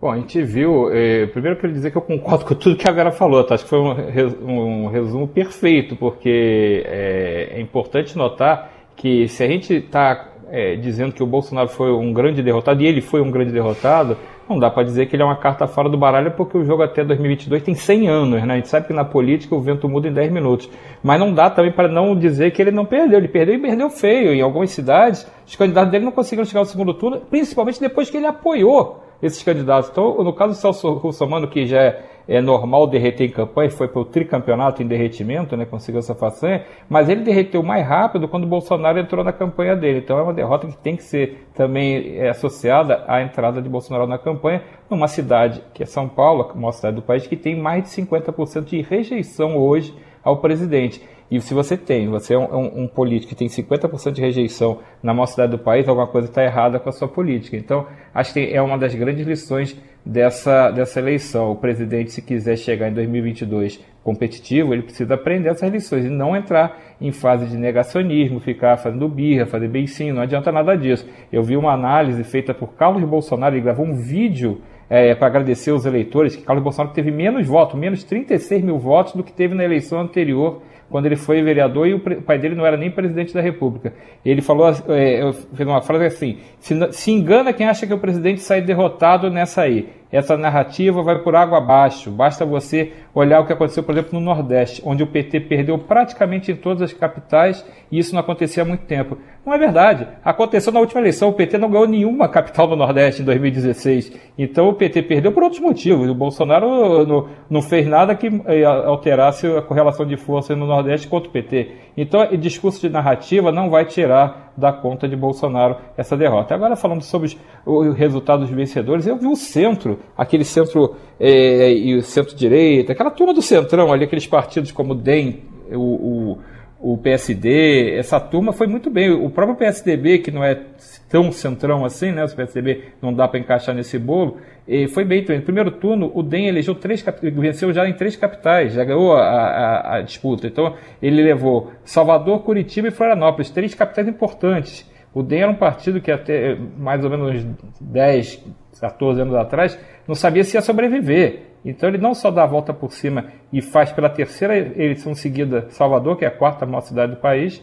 Bom, 0.00 0.10
a 0.10 0.16
gente 0.16 0.42
viu. 0.42 0.90
Eh, 0.92 1.26
primeiro, 1.26 1.56
eu 1.56 1.60
queria 1.60 1.76
dizer 1.76 1.90
que 1.92 1.96
eu 1.96 2.02
concordo 2.02 2.44
com 2.44 2.54
tudo 2.56 2.76
que 2.76 2.88
a 2.88 2.92
Vera 2.92 3.12
falou. 3.12 3.44
Tá? 3.44 3.54
Acho 3.54 3.62
que 3.62 3.70
foi 3.70 3.78
um, 3.78 4.84
um 4.84 4.88
resumo 4.88 5.28
perfeito, 5.28 5.94
porque 5.94 6.82
é, 6.86 7.52
é 7.52 7.60
importante 7.60 8.18
notar 8.18 8.72
que 8.96 9.28
se 9.28 9.42
a 9.42 9.46
gente 9.46 9.74
está 9.74 10.33
é, 10.50 10.76
dizendo 10.76 11.12
que 11.12 11.22
o 11.22 11.26
Bolsonaro 11.26 11.68
foi 11.68 11.92
um 11.92 12.12
grande 12.12 12.42
derrotado, 12.42 12.82
e 12.82 12.86
ele 12.86 13.00
foi 13.00 13.20
um 13.20 13.30
grande 13.30 13.52
derrotado, 13.52 14.16
não 14.48 14.58
dá 14.58 14.70
para 14.70 14.82
dizer 14.82 15.06
que 15.06 15.16
ele 15.16 15.22
é 15.22 15.26
uma 15.26 15.36
carta 15.36 15.66
fora 15.66 15.88
do 15.88 15.96
baralho, 15.96 16.32
porque 16.32 16.58
o 16.58 16.64
jogo 16.64 16.82
até 16.82 17.02
2022 17.02 17.62
tem 17.62 17.74
100 17.74 18.08
anos, 18.08 18.42
né? 18.42 18.52
A 18.52 18.56
gente 18.56 18.68
sabe 18.68 18.86
que 18.86 18.92
na 18.92 19.04
política 19.04 19.54
o 19.54 19.60
vento 19.60 19.88
muda 19.88 20.08
em 20.08 20.12
10 20.12 20.30
minutos. 20.30 20.68
Mas 21.02 21.18
não 21.18 21.32
dá 21.32 21.48
também 21.48 21.72
para 21.72 21.88
não 21.88 22.14
dizer 22.14 22.50
que 22.50 22.60
ele 22.60 22.70
não 22.70 22.84
perdeu. 22.84 23.18
Ele 23.18 23.28
perdeu 23.28 23.54
e 23.54 23.58
perdeu 23.58 23.88
feio. 23.88 24.34
Em 24.34 24.42
algumas 24.42 24.70
cidades, 24.70 25.26
os 25.46 25.56
candidatos 25.56 25.90
dele 25.90 26.04
não 26.04 26.12
conseguiram 26.12 26.44
chegar 26.44 26.60
ao 26.60 26.66
segundo 26.66 26.92
turno, 26.92 27.22
principalmente 27.30 27.80
depois 27.80 28.10
que 28.10 28.18
ele 28.18 28.26
apoiou 28.26 29.03
esses 29.24 29.42
candidatos. 29.42 29.90
Então, 29.90 30.22
no 30.22 30.32
caso 30.32 30.52
do 30.52 30.56
Celso 30.56 30.92
Russomano, 30.92 31.48
que 31.48 31.66
já 31.66 31.80
é 31.80 32.04
é 32.26 32.40
normal 32.40 32.86
derreter 32.86 33.24
em 33.24 33.30
campanha, 33.30 33.70
foi 33.70 33.86
para 33.86 34.00
o 34.00 34.04
tricampeonato 34.04 34.82
em 34.82 34.86
derretimento, 34.86 35.56
né, 35.56 35.64
conseguiu 35.64 35.98
essa 35.98 36.14
façanha, 36.14 36.64
mas 36.88 37.08
ele 37.08 37.22
derreteu 37.22 37.62
mais 37.62 37.86
rápido 37.86 38.26
quando 38.28 38.44
o 38.44 38.46
Bolsonaro 38.46 38.98
entrou 38.98 39.22
na 39.22 39.32
campanha 39.32 39.76
dele. 39.76 39.98
Então 39.98 40.18
é 40.18 40.22
uma 40.22 40.32
derrota 40.32 40.66
que 40.66 40.76
tem 40.76 40.96
que 40.96 41.02
ser 41.02 41.46
também 41.54 42.16
é, 42.16 42.30
associada 42.30 43.04
à 43.06 43.22
entrada 43.22 43.60
de 43.60 43.68
Bolsonaro 43.68 44.06
na 44.06 44.18
campanha, 44.18 44.62
numa 44.88 45.08
cidade 45.08 45.62
que 45.74 45.82
é 45.82 45.86
São 45.86 46.08
Paulo, 46.08 46.50
a 46.50 46.54
maior 46.54 46.72
cidade 46.72 46.96
do 46.96 47.02
país, 47.02 47.26
que 47.26 47.36
tem 47.36 47.56
mais 47.56 47.84
de 47.84 47.90
50% 47.90 48.64
de 48.64 48.80
rejeição 48.80 49.56
hoje 49.56 49.94
ao 50.22 50.38
presidente. 50.38 51.02
E 51.30 51.40
se 51.40 51.54
você 51.54 51.76
tem, 51.76 52.08
você 52.08 52.34
é 52.34 52.38
um, 52.38 52.54
um, 52.54 52.82
um 52.82 52.88
político 52.88 53.30
que 53.30 53.34
tem 53.34 53.48
50% 53.48 54.12
de 54.12 54.20
rejeição 54.20 54.80
na 55.02 55.14
maior 55.14 55.26
cidade 55.26 55.52
do 55.52 55.58
país, 55.58 55.88
alguma 55.88 56.06
coisa 56.06 56.28
está 56.28 56.44
errada 56.44 56.78
com 56.78 56.88
a 56.88 56.92
sua 56.92 57.08
política. 57.08 57.56
Então, 57.56 57.86
acho 58.14 58.32
que 58.32 58.40
é 58.40 58.60
uma 58.60 58.76
das 58.78 58.94
grandes 58.94 59.26
lições 59.26 59.76
dessa, 60.04 60.70
dessa 60.70 61.00
eleição. 61.00 61.50
O 61.50 61.56
presidente, 61.56 62.12
se 62.12 62.20
quiser 62.22 62.56
chegar 62.56 62.88
em 62.88 62.94
2022 62.94 63.82
competitivo, 64.02 64.74
ele 64.74 64.82
precisa 64.82 65.14
aprender 65.14 65.48
essas 65.48 65.72
lições 65.72 66.04
e 66.04 66.10
não 66.10 66.36
entrar 66.36 66.78
em 67.00 67.10
fase 67.10 67.46
de 67.46 67.56
negacionismo, 67.56 68.38
ficar 68.38 68.76
fazendo 68.76 69.08
birra, 69.08 69.46
fazer 69.46 69.68
beicinho, 69.68 70.14
não 70.14 70.22
adianta 70.22 70.52
nada 70.52 70.76
disso. 70.76 71.08
Eu 71.32 71.42
vi 71.42 71.56
uma 71.56 71.72
análise 71.72 72.22
feita 72.22 72.52
por 72.52 72.74
Carlos 72.74 73.02
Bolsonaro, 73.08 73.54
ele 73.54 73.62
gravou 73.62 73.86
um 73.86 73.94
vídeo 73.94 74.60
é, 74.90 75.14
para 75.14 75.28
agradecer 75.28 75.72
os 75.72 75.86
eleitores, 75.86 76.36
que 76.36 76.42
Carlos 76.42 76.62
Bolsonaro 76.62 76.94
teve 76.94 77.10
menos 77.10 77.46
votos, 77.46 77.78
menos 77.78 78.04
36 78.04 78.62
mil 78.62 78.78
votos 78.78 79.14
do 79.14 79.24
que 79.24 79.32
teve 79.32 79.54
na 79.54 79.64
eleição 79.64 79.98
anterior 79.98 80.60
quando 80.90 81.06
ele 81.06 81.16
foi 81.16 81.42
vereador 81.42 81.86
e 81.86 81.94
o 81.94 82.00
pai 82.22 82.38
dele 82.38 82.54
não 82.54 82.64
era 82.64 82.76
nem 82.76 82.90
presidente 82.90 83.32
da 83.34 83.40
República. 83.40 83.92
Ele 84.24 84.40
falou, 84.40 84.68
é, 84.68 85.32
fez 85.32 85.68
uma 85.68 85.82
frase 85.82 86.04
assim: 86.04 86.38
se, 86.58 86.74
se 86.92 87.10
engana 87.10 87.52
quem 87.52 87.66
acha 87.66 87.86
que 87.86 87.94
o 87.94 87.98
presidente 87.98 88.40
sai 88.40 88.60
derrotado 88.60 89.30
nessa 89.30 89.62
aí. 89.62 89.88
Essa 90.14 90.36
narrativa 90.36 91.02
vai 91.02 91.18
por 91.18 91.34
água 91.34 91.58
abaixo. 91.58 92.08
Basta 92.08 92.46
você 92.46 92.92
olhar 93.12 93.40
o 93.40 93.46
que 93.46 93.52
aconteceu, 93.52 93.82
por 93.82 93.90
exemplo, 93.90 94.16
no 94.18 94.24
Nordeste, 94.24 94.80
onde 94.84 95.02
o 95.02 95.08
PT 95.08 95.40
perdeu 95.40 95.76
praticamente 95.76 96.52
em 96.52 96.54
todas 96.54 96.82
as 96.82 96.92
capitais 96.92 97.66
e 97.90 97.98
isso 97.98 98.14
não 98.14 98.20
acontecia 98.20 98.62
há 98.62 98.66
muito 98.66 98.84
tempo. 98.84 99.18
Não 99.44 99.52
é 99.52 99.58
verdade. 99.58 100.06
Aconteceu 100.24 100.72
na 100.72 100.78
última 100.78 101.00
eleição, 101.00 101.30
o 101.30 101.32
PT 101.32 101.58
não 101.58 101.68
ganhou 101.68 101.88
nenhuma 101.88 102.28
capital 102.28 102.68
no 102.68 102.76
Nordeste 102.76 103.22
em 103.22 103.24
2016. 103.24 104.12
Então 104.38 104.68
o 104.68 104.74
PT 104.74 105.02
perdeu 105.02 105.32
por 105.32 105.42
outros 105.42 105.60
motivos. 105.60 106.08
O 106.08 106.14
Bolsonaro 106.14 107.04
não, 107.04 107.28
não 107.50 107.60
fez 107.60 107.84
nada 107.84 108.14
que 108.14 108.28
eh, 108.46 108.64
alterasse 108.64 109.48
a 109.48 109.62
correlação 109.62 110.06
de 110.06 110.16
força 110.16 110.54
no 110.54 110.64
Nordeste 110.64 111.08
contra 111.08 111.28
o 111.28 111.32
PT. 111.32 111.72
Então 111.96 112.20
o 112.22 112.36
discurso 112.36 112.80
de 112.80 112.88
narrativa 112.88 113.52
não 113.52 113.70
vai 113.70 113.84
tirar 113.84 114.52
da 114.56 114.72
conta 114.72 115.08
de 115.08 115.16
Bolsonaro 115.16 115.76
essa 115.96 116.16
derrota. 116.16 116.54
Agora 116.54 116.76
falando 116.76 117.02
sobre 117.02 117.36
os 117.64 117.96
resultados 117.96 118.48
dos 118.48 118.56
vencedores, 118.56 119.06
eu 119.06 119.16
vi 119.16 119.26
o 119.26 119.36
centro, 119.36 119.98
aquele 120.16 120.44
centro 120.44 120.96
é, 121.18 121.72
e 121.72 121.96
o 121.96 122.02
centro-direita, 122.02 122.92
aquela 122.92 123.10
turma 123.10 123.32
do 123.32 123.42
centrão 123.42 123.92
ali, 123.92 124.04
aqueles 124.04 124.26
partidos 124.26 124.72
como 124.72 124.92
o 124.92 124.96
DEM, 124.96 125.42
o, 125.72 125.78
o 125.78 126.38
o 126.86 126.98
PSD, 126.98 127.96
essa 127.96 128.20
turma 128.20 128.52
foi 128.52 128.66
muito 128.66 128.90
bem. 128.90 129.10
O 129.10 129.30
próprio 129.30 129.56
PSDB, 129.56 130.18
que 130.18 130.30
não 130.30 130.44
é 130.44 130.60
tão 131.08 131.32
centrão 131.32 131.82
assim, 131.82 132.12
né? 132.12 132.22
O 132.22 132.36
PSDB 132.36 132.92
não 133.00 133.10
dá 133.10 133.26
para 133.26 133.40
encaixar 133.40 133.74
nesse 133.74 133.98
bolo, 133.98 134.36
e 134.68 134.86
foi 134.88 135.02
bem. 135.02 135.24
No 135.26 135.40
primeiro 135.40 135.70
turno, 135.70 136.12
o 136.14 136.22
DEM 136.22 136.46
elegeu 136.46 136.74
três, 136.74 137.02
venceu 137.22 137.72
já 137.72 137.88
em 137.88 137.94
três 137.94 138.16
capitais, 138.16 138.74
já 138.74 138.84
ganhou 138.84 139.16
a, 139.16 139.22
a, 139.22 139.96
a 139.96 140.02
disputa. 140.02 140.46
Então, 140.46 140.74
ele 141.00 141.22
levou 141.22 141.72
Salvador, 141.86 142.42
Curitiba 142.42 142.88
e 142.88 142.90
Florianópolis, 142.90 143.48
três 143.48 143.74
capitais 143.74 144.06
importantes. 144.06 144.86
O 145.14 145.22
DEM 145.22 145.40
era 145.40 145.50
um 145.50 145.56
partido 145.56 146.02
que 146.02 146.12
até 146.12 146.54
mais 146.76 147.02
ou 147.02 147.08
menos 147.08 147.46
10, 147.80 148.44
14 148.80 149.20
anos 149.20 149.34
atrás 149.34 149.78
não 150.06 150.14
sabia 150.14 150.44
se 150.44 150.56
ia 150.56 150.62
sobreviver. 150.62 151.42
Então 151.64 151.88
ele 151.88 151.98
não 151.98 152.14
só 152.14 152.30
dá 152.30 152.44
a 152.44 152.46
volta 152.46 152.74
por 152.74 152.92
cima 152.92 153.26
e 153.52 153.62
faz 153.62 153.90
pela 153.90 154.10
terceira 154.10 154.56
eleição 154.56 155.14
seguida 155.14 155.66
Salvador, 155.70 156.16
que 156.16 156.24
é 156.24 156.28
a 156.28 156.30
quarta 156.30 156.66
maior 156.66 156.82
cidade 156.82 157.12
do 157.12 157.18
país, 157.18 157.62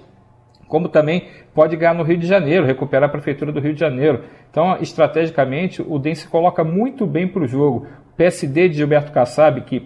como 0.71 0.87
também 0.87 1.27
pode 1.53 1.75
ganhar 1.75 1.93
no 1.93 2.01
Rio 2.01 2.17
de 2.17 2.25
Janeiro, 2.25 2.65
recuperar 2.65 3.09
a 3.09 3.11
prefeitura 3.11 3.51
do 3.51 3.59
Rio 3.59 3.73
de 3.73 3.79
Janeiro. 3.81 4.23
Então, 4.49 4.77
estrategicamente, 4.79 5.81
o 5.85 5.99
DEM 5.99 6.15
se 6.15 6.29
coloca 6.29 6.63
muito 6.63 7.05
bem 7.05 7.27
para 7.27 7.43
o 7.43 7.47
jogo. 7.47 7.85
O 8.13 8.15
PSD 8.15 8.69
de 8.69 8.77
Gilberto 8.77 9.11
Kassab, 9.11 9.59
que 9.61 9.85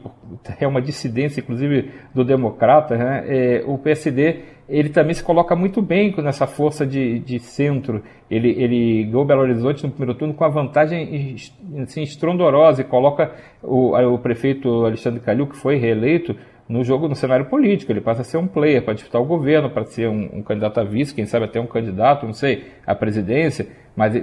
é 0.60 0.68
uma 0.68 0.80
dissidência, 0.80 1.42
inclusive, 1.42 1.90
do 2.14 2.24
democrata, 2.24 2.96
né? 2.96 3.24
É, 3.28 3.64
o 3.66 3.80
PSD 3.80 4.44
ele 4.70 4.90
também 4.90 5.14
se 5.14 5.24
coloca 5.24 5.56
muito 5.56 5.82
bem 5.82 6.14
nessa 6.18 6.46
força 6.46 6.86
de, 6.86 7.20
de 7.20 7.40
centro. 7.40 8.04
Ele, 8.30 8.50
ele 8.50 9.06
ganhou 9.06 9.26
Belo 9.26 9.42
Horizonte 9.42 9.84
no 9.84 9.90
primeiro 9.90 10.18
turno 10.18 10.34
com 10.34 10.44
a 10.44 10.50
vantagem 10.50 11.36
assim, 11.82 12.04
estrondorosa 12.04 12.82
e 12.82 12.84
coloca 12.84 13.32
o, 13.62 13.96
o 13.96 14.20
prefeito 14.20 14.86
Alexandre 14.86 15.20
Calil, 15.20 15.48
que 15.48 15.56
foi 15.56 15.78
reeleito, 15.78 16.36
no 16.68 16.84
jogo, 16.84 17.08
no 17.08 17.16
cenário 17.16 17.46
político. 17.46 17.92
Ele 17.92 18.02
passa 18.02 18.22
a 18.22 18.24
ser 18.24 18.38
um 18.38 18.48
player 18.48 18.84
para 18.84 18.94
disputar 18.94 19.22
o 19.22 19.26
governo, 19.26 19.70
para 19.70 19.86
ser 19.86 20.10
um, 20.10 20.30
um, 20.34 20.42
candidato 20.42 20.80
a 20.80 20.84
vice, 20.84 21.14
quem 21.14 21.26
sabe 21.26 21.46
até 21.46 21.60
um 21.60 21.68
candidato, 21.68 22.26
não 22.26 22.34
sei, 22.34 22.66
à 22.86 22.96
presidência, 22.96 23.68
mas 23.96 24.14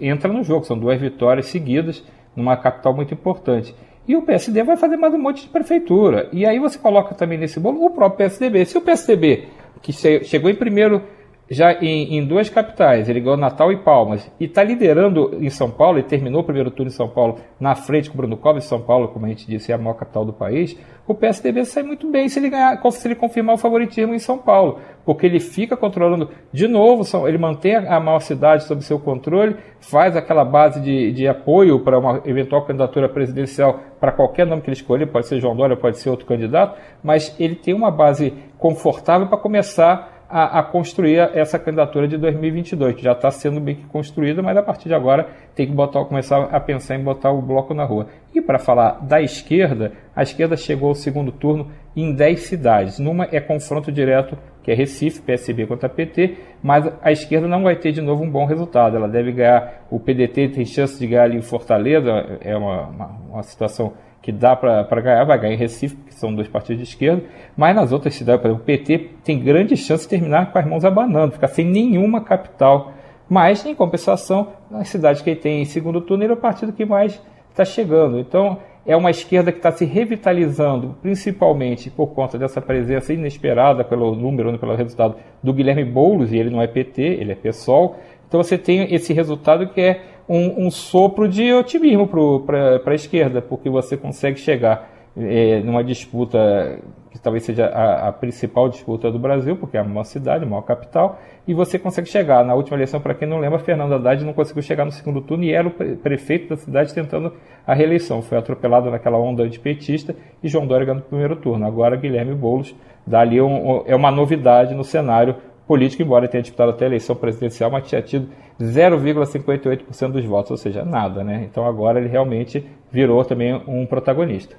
entra 0.00 0.32
no 0.32 0.42
jogo. 0.42 0.64
São 0.64 0.78
duas 0.78 1.00
vitórias 1.00 1.46
seguidas 1.46 2.04
numa 2.36 2.56
capital 2.56 2.94
muito 2.94 3.14
importante. 3.14 3.74
E 4.06 4.16
o 4.16 4.22
PSD 4.22 4.62
vai 4.62 4.76
fazer 4.76 4.96
mais 4.96 5.12
um 5.12 5.18
monte 5.18 5.42
de 5.42 5.48
prefeitura. 5.48 6.28
E 6.32 6.46
aí 6.46 6.58
você 6.58 6.78
coloca 6.78 7.14
também 7.14 7.36
nesse 7.36 7.60
bolo 7.60 7.84
o 7.84 7.90
próprio 7.90 8.26
PSDB. 8.26 8.64
Se 8.64 8.78
o 8.78 8.80
PSDB, 8.80 9.48
que 9.82 9.92
chegou 9.92 10.50
em 10.50 10.54
primeiro 10.54 11.02
já 11.50 11.72
em, 11.72 12.16
em, 12.16 12.26
duas 12.26 12.50
capitais, 12.50 13.08
ele 13.08 13.20
ganhou 13.20 13.36
Natal 13.36 13.72
e 13.72 13.76
Palmas, 13.78 14.30
e 14.38 14.44
está 14.44 14.62
liderando 14.62 15.38
em 15.40 15.48
São 15.48 15.70
Paulo, 15.70 15.98
e 15.98 16.02
terminou 16.02 16.42
o 16.42 16.44
primeiro 16.44 16.70
turno 16.70 16.90
em 16.90 16.94
São 16.94 17.08
Paulo 17.08 17.38
na 17.58 17.74
frente 17.74 18.10
com 18.10 18.14
o 18.14 18.18
Bruno 18.18 18.36
Covas, 18.36 18.64
São 18.64 18.80
Paulo, 18.80 19.08
como 19.08 19.24
a 19.24 19.28
gente 19.28 19.46
disse, 19.46 19.72
é 19.72 19.74
a 19.74 19.78
maior 19.78 19.94
capital 19.94 20.24
do 20.24 20.32
país, 20.32 20.78
o 21.06 21.14
PSDB 21.14 21.64
sai 21.64 21.82
muito 21.82 22.10
bem 22.10 22.28
se 22.28 22.38
ele, 22.38 22.50
ganhar, 22.50 22.78
se 22.90 23.08
ele 23.08 23.14
confirmar 23.14 23.54
o 23.54 23.58
favoritismo 23.58 24.12
em 24.12 24.18
São 24.18 24.36
Paulo, 24.36 24.78
porque 25.06 25.24
ele 25.24 25.40
fica 25.40 25.74
controlando 25.74 26.28
de 26.52 26.68
novo, 26.68 27.02
ele 27.26 27.38
mantém 27.38 27.76
a 27.76 27.98
maior 27.98 28.20
cidade 28.20 28.64
sob 28.64 28.84
seu 28.84 28.98
controle, 28.98 29.56
faz 29.80 30.14
aquela 30.16 30.44
base 30.44 30.80
de, 30.80 31.12
de 31.12 31.26
apoio 31.26 31.80
para 31.80 31.98
uma 31.98 32.20
eventual 32.26 32.66
candidatura 32.66 33.08
presidencial 33.08 33.80
para 33.98 34.12
qualquer 34.12 34.46
nome 34.46 34.60
que 34.60 34.68
ele 34.68 34.76
escolher, 34.76 35.06
pode 35.06 35.26
ser 35.26 35.40
João 35.40 35.56
Dória, 35.56 35.76
pode 35.76 35.98
ser 35.98 36.10
outro 36.10 36.26
candidato, 36.26 36.78
mas 37.02 37.34
ele 37.40 37.54
tem 37.54 37.72
uma 37.72 37.90
base 37.90 38.34
confortável 38.58 39.28
para 39.28 39.38
começar 39.38 40.17
a, 40.28 40.58
a, 40.58 40.62
construir 40.62 41.18
essa 41.34 41.58
candidatura 41.58 42.06
de 42.06 42.18
2022, 42.18 42.94
que 42.94 43.02
já 43.02 43.12
está 43.12 43.30
sendo 43.30 43.60
bem 43.60 43.76
que 43.76 43.84
construída, 43.84 44.42
mas 44.42 44.56
a 44.56 44.62
partir 44.62 44.88
de 44.88 44.94
agora 44.94 45.26
tem 45.54 45.66
que 45.66 45.72
botar, 45.72 46.04
começar 46.04 46.44
a 46.44 46.60
pensar 46.60 46.96
em 46.96 47.02
botar 47.02 47.30
o 47.30 47.40
bloco 47.40 47.72
na 47.72 47.84
rua. 47.84 48.08
E 48.34 48.40
para 48.40 48.58
falar 48.58 49.00
da 49.02 49.20
esquerda, 49.22 49.92
a 50.14 50.22
esquerda 50.22 50.56
chegou 50.56 50.90
ao 50.90 50.94
segundo 50.94 51.32
turno 51.32 51.70
em 51.96 52.14
10 52.14 52.40
cidades. 52.40 52.98
Numa 52.98 53.26
é 53.32 53.40
confronto 53.40 53.90
direto, 53.90 54.36
que 54.62 54.70
é 54.70 54.74
Recife, 54.74 55.22
PSB 55.22 55.66
contra 55.66 55.88
PT, 55.88 56.36
mas 56.62 56.90
a 57.00 57.10
esquerda 57.10 57.48
não 57.48 57.62
vai 57.62 57.76
ter 57.76 57.92
de 57.92 58.02
novo 58.02 58.22
um 58.22 58.30
bom 58.30 58.44
resultado. 58.44 58.96
Ela 58.96 59.08
deve 59.08 59.32
ganhar, 59.32 59.86
o 59.90 59.98
PDT 59.98 60.48
tem 60.50 60.64
chance 60.66 60.98
de 60.98 61.06
ganhar 61.06 61.24
ali 61.24 61.38
em 61.38 61.42
Fortaleza, 61.42 62.38
é 62.42 62.54
uma, 62.54 62.82
uma, 62.88 63.06
uma 63.30 63.42
situação 63.42 63.94
que 64.22 64.32
dá 64.32 64.54
para 64.56 65.00
ganhar, 65.00 65.24
vai 65.24 65.38
ganhar 65.38 65.54
em 65.54 65.58
Recife, 65.58 65.96
que 65.96 66.14
são 66.14 66.34
dois 66.34 66.48
partidos 66.48 66.82
de 66.82 66.88
esquerda, 66.88 67.22
mas 67.56 67.74
nas 67.74 67.92
outras 67.92 68.14
cidades, 68.14 68.42
por 68.42 68.48
exemplo, 68.48 68.62
o 68.62 68.66
PT 68.66 69.10
tem 69.24 69.38
grande 69.38 69.76
chance 69.76 70.04
de 70.04 70.10
terminar 70.10 70.52
com 70.52 70.58
as 70.58 70.66
mãos 70.66 70.84
abanando, 70.84 71.32
ficar 71.32 71.48
sem 71.48 71.64
nenhuma 71.64 72.20
capital. 72.20 72.92
Mas, 73.28 73.64
em 73.64 73.74
compensação, 73.74 74.48
nas 74.70 74.88
cidades 74.88 75.22
que 75.22 75.30
ele 75.30 75.40
tem 75.40 75.62
em 75.62 75.64
segundo 75.64 76.00
turno, 76.00 76.24
ele 76.24 76.32
é 76.32 76.34
o 76.34 76.38
partido 76.38 76.72
que 76.72 76.84
mais 76.84 77.20
está 77.50 77.64
chegando. 77.64 78.18
Então, 78.18 78.58
é 78.86 78.96
uma 78.96 79.10
esquerda 79.10 79.52
que 79.52 79.58
está 79.58 79.70
se 79.70 79.84
revitalizando, 79.84 80.96
principalmente 81.02 81.90
por 81.90 82.08
conta 82.08 82.38
dessa 82.38 82.60
presença 82.60 83.12
inesperada 83.12 83.84
pelo 83.84 84.14
número, 84.14 84.50
né, 84.50 84.56
pelo 84.56 84.74
resultado 84.74 85.16
do 85.42 85.52
Guilherme 85.52 85.84
Boulos, 85.84 86.32
e 86.32 86.38
ele 86.38 86.48
não 86.48 86.62
é 86.62 86.66
PT, 86.66 87.02
ele 87.02 87.32
é 87.32 87.34
PSOL. 87.34 87.96
Então 88.26 88.42
você 88.42 88.56
tem 88.56 88.94
esse 88.94 89.12
resultado 89.12 89.68
que 89.68 89.80
é 89.80 90.00
um, 90.28 90.66
um 90.66 90.70
sopro 90.70 91.28
de 91.28 91.52
otimismo 91.52 92.06
para 92.44 92.80
a 92.84 92.94
esquerda, 92.94 93.40
porque 93.40 93.70
você 93.70 93.96
consegue 93.96 94.38
chegar 94.38 94.90
é, 95.16 95.60
numa 95.60 95.82
disputa 95.82 96.78
que 97.10 97.18
talvez 97.18 97.42
seja 97.42 97.66
a, 97.66 98.08
a, 98.08 98.12
principal 98.12 98.68
disputa 98.68 99.10
do 99.10 99.18
Brasil, 99.18 99.56
porque 99.56 99.76
é 99.76 99.80
a 99.80 99.84
maior 99.84 100.04
cidade, 100.04 100.44
a 100.44 100.46
maior 100.46 100.62
capital, 100.62 101.18
e 101.46 101.54
você 101.54 101.78
consegue 101.78 102.08
chegar. 102.08 102.44
Na 102.44 102.54
última 102.54 102.76
eleição, 102.76 103.00
para 103.00 103.14
quem 103.14 103.26
não 103.26 103.38
lembra, 103.38 103.58
Fernando 103.58 103.94
Haddad 103.94 104.24
não 104.24 104.32
conseguiu 104.32 104.62
chegar 104.62 104.84
no 104.84 104.92
segundo 104.92 105.20
turno 105.22 105.42
e 105.44 105.52
era 105.52 105.66
o 105.66 105.70
prefeito 105.70 106.50
da 106.50 106.56
cidade 106.56 106.94
tentando 106.94 107.32
a 107.66 107.74
reeleição. 107.74 108.22
Foi 108.22 108.38
atropelado 108.38 108.90
naquela 108.90 109.18
onda 109.18 109.42
antipetista 109.42 110.14
e 110.42 110.48
João 110.48 110.66
Dória 110.66 110.86
ganhou 110.86 111.00
no 111.00 111.06
primeiro 111.06 111.36
turno. 111.36 111.66
Agora 111.66 111.96
Guilherme 111.96 112.34
Boulos 112.34 112.74
dá 113.06 113.20
ali 113.20 113.40
um, 113.40 113.82
é 113.86 113.96
uma 113.96 114.10
novidade 114.10 114.74
no 114.74 114.84
cenário 114.84 115.36
político, 115.68 116.02
embora 116.02 116.26
tenha 116.26 116.42
disputado 116.42 116.70
até 116.70 116.86
a 116.86 116.88
eleição 116.88 117.14
presidencial, 117.14 117.70
mas 117.70 117.86
tinha 117.86 118.00
tido 118.00 118.30
0,58% 118.58 120.10
dos 120.10 120.24
votos, 120.24 120.50
ou 120.50 120.56
seja, 120.56 120.82
nada, 120.82 121.22
né? 121.22 121.46
Então 121.48 121.66
agora 121.66 122.00
ele 122.00 122.08
realmente 122.08 122.64
virou 122.90 123.22
também 123.22 123.54
um 123.68 123.84
protagonista. 123.84 124.56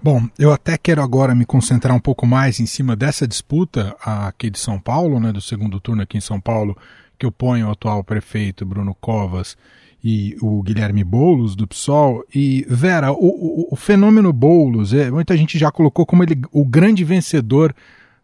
Bom, 0.00 0.22
eu 0.38 0.52
até 0.52 0.78
quero 0.78 1.02
agora 1.02 1.34
me 1.34 1.44
concentrar 1.44 1.94
um 1.96 2.00
pouco 2.00 2.24
mais 2.24 2.60
em 2.60 2.66
cima 2.66 2.94
dessa 2.94 3.26
disputa 3.26 3.96
aqui 4.00 4.48
de 4.48 4.58
São 4.58 4.78
Paulo, 4.78 5.18
né, 5.18 5.32
do 5.32 5.40
segundo 5.40 5.80
turno 5.80 6.02
aqui 6.02 6.16
em 6.16 6.20
São 6.20 6.40
Paulo, 6.40 6.76
que 7.18 7.26
opõe 7.26 7.64
o 7.64 7.70
atual 7.70 8.04
prefeito 8.04 8.64
Bruno 8.64 8.94
Covas 9.00 9.56
e 10.02 10.36
o 10.40 10.62
Guilherme 10.62 11.02
Boulos 11.02 11.56
do 11.56 11.66
PSOL. 11.66 12.24
E, 12.32 12.64
Vera, 12.68 13.10
o, 13.10 13.16
o, 13.16 13.68
o 13.72 13.76
fenômeno 13.76 14.32
Boulos, 14.32 14.94
é, 14.94 15.10
muita 15.10 15.36
gente 15.36 15.58
já 15.58 15.72
colocou 15.72 16.06
como 16.06 16.22
ele 16.22 16.40
o 16.52 16.64
grande 16.64 17.02
vencedor 17.02 17.74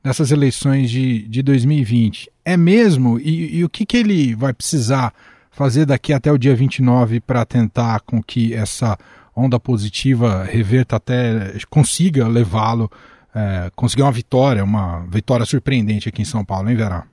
dessas 0.03 0.31
eleições 0.31 0.91
de, 0.91 1.27
de 1.29 1.43
2020. 1.43 2.31
É 2.45 2.57
mesmo? 2.57 3.19
E, 3.19 3.59
e 3.59 3.65
o 3.65 3.69
que, 3.69 3.85
que 3.85 3.97
ele 3.97 4.35
vai 4.35 4.53
precisar 4.53 5.13
fazer 5.51 5.85
daqui 5.85 6.13
até 6.13 6.33
o 6.33 6.39
dia 6.39 6.55
29 6.55 7.21
para 7.21 7.45
tentar 7.45 8.01
com 8.01 8.23
que 8.23 8.55
essa 8.55 8.97
onda 9.37 9.59
positiva 9.61 10.45
reverta 10.45 10.97
até 10.97 11.53
consiga 11.69 12.27
levá-lo, 12.27 12.91
é, 13.35 13.71
conseguir 13.77 14.03
uma 14.03 14.13
vitória, 14.13 14.65
uma 14.65 15.07
vitória 15.09 15.47
surpreendente 15.47 16.09
aqui 16.09 16.23
em 16.23 16.25
São 16.27 16.45
Paulo, 16.45 16.71
hein, 16.71 16.77
Vera? 16.77 17.05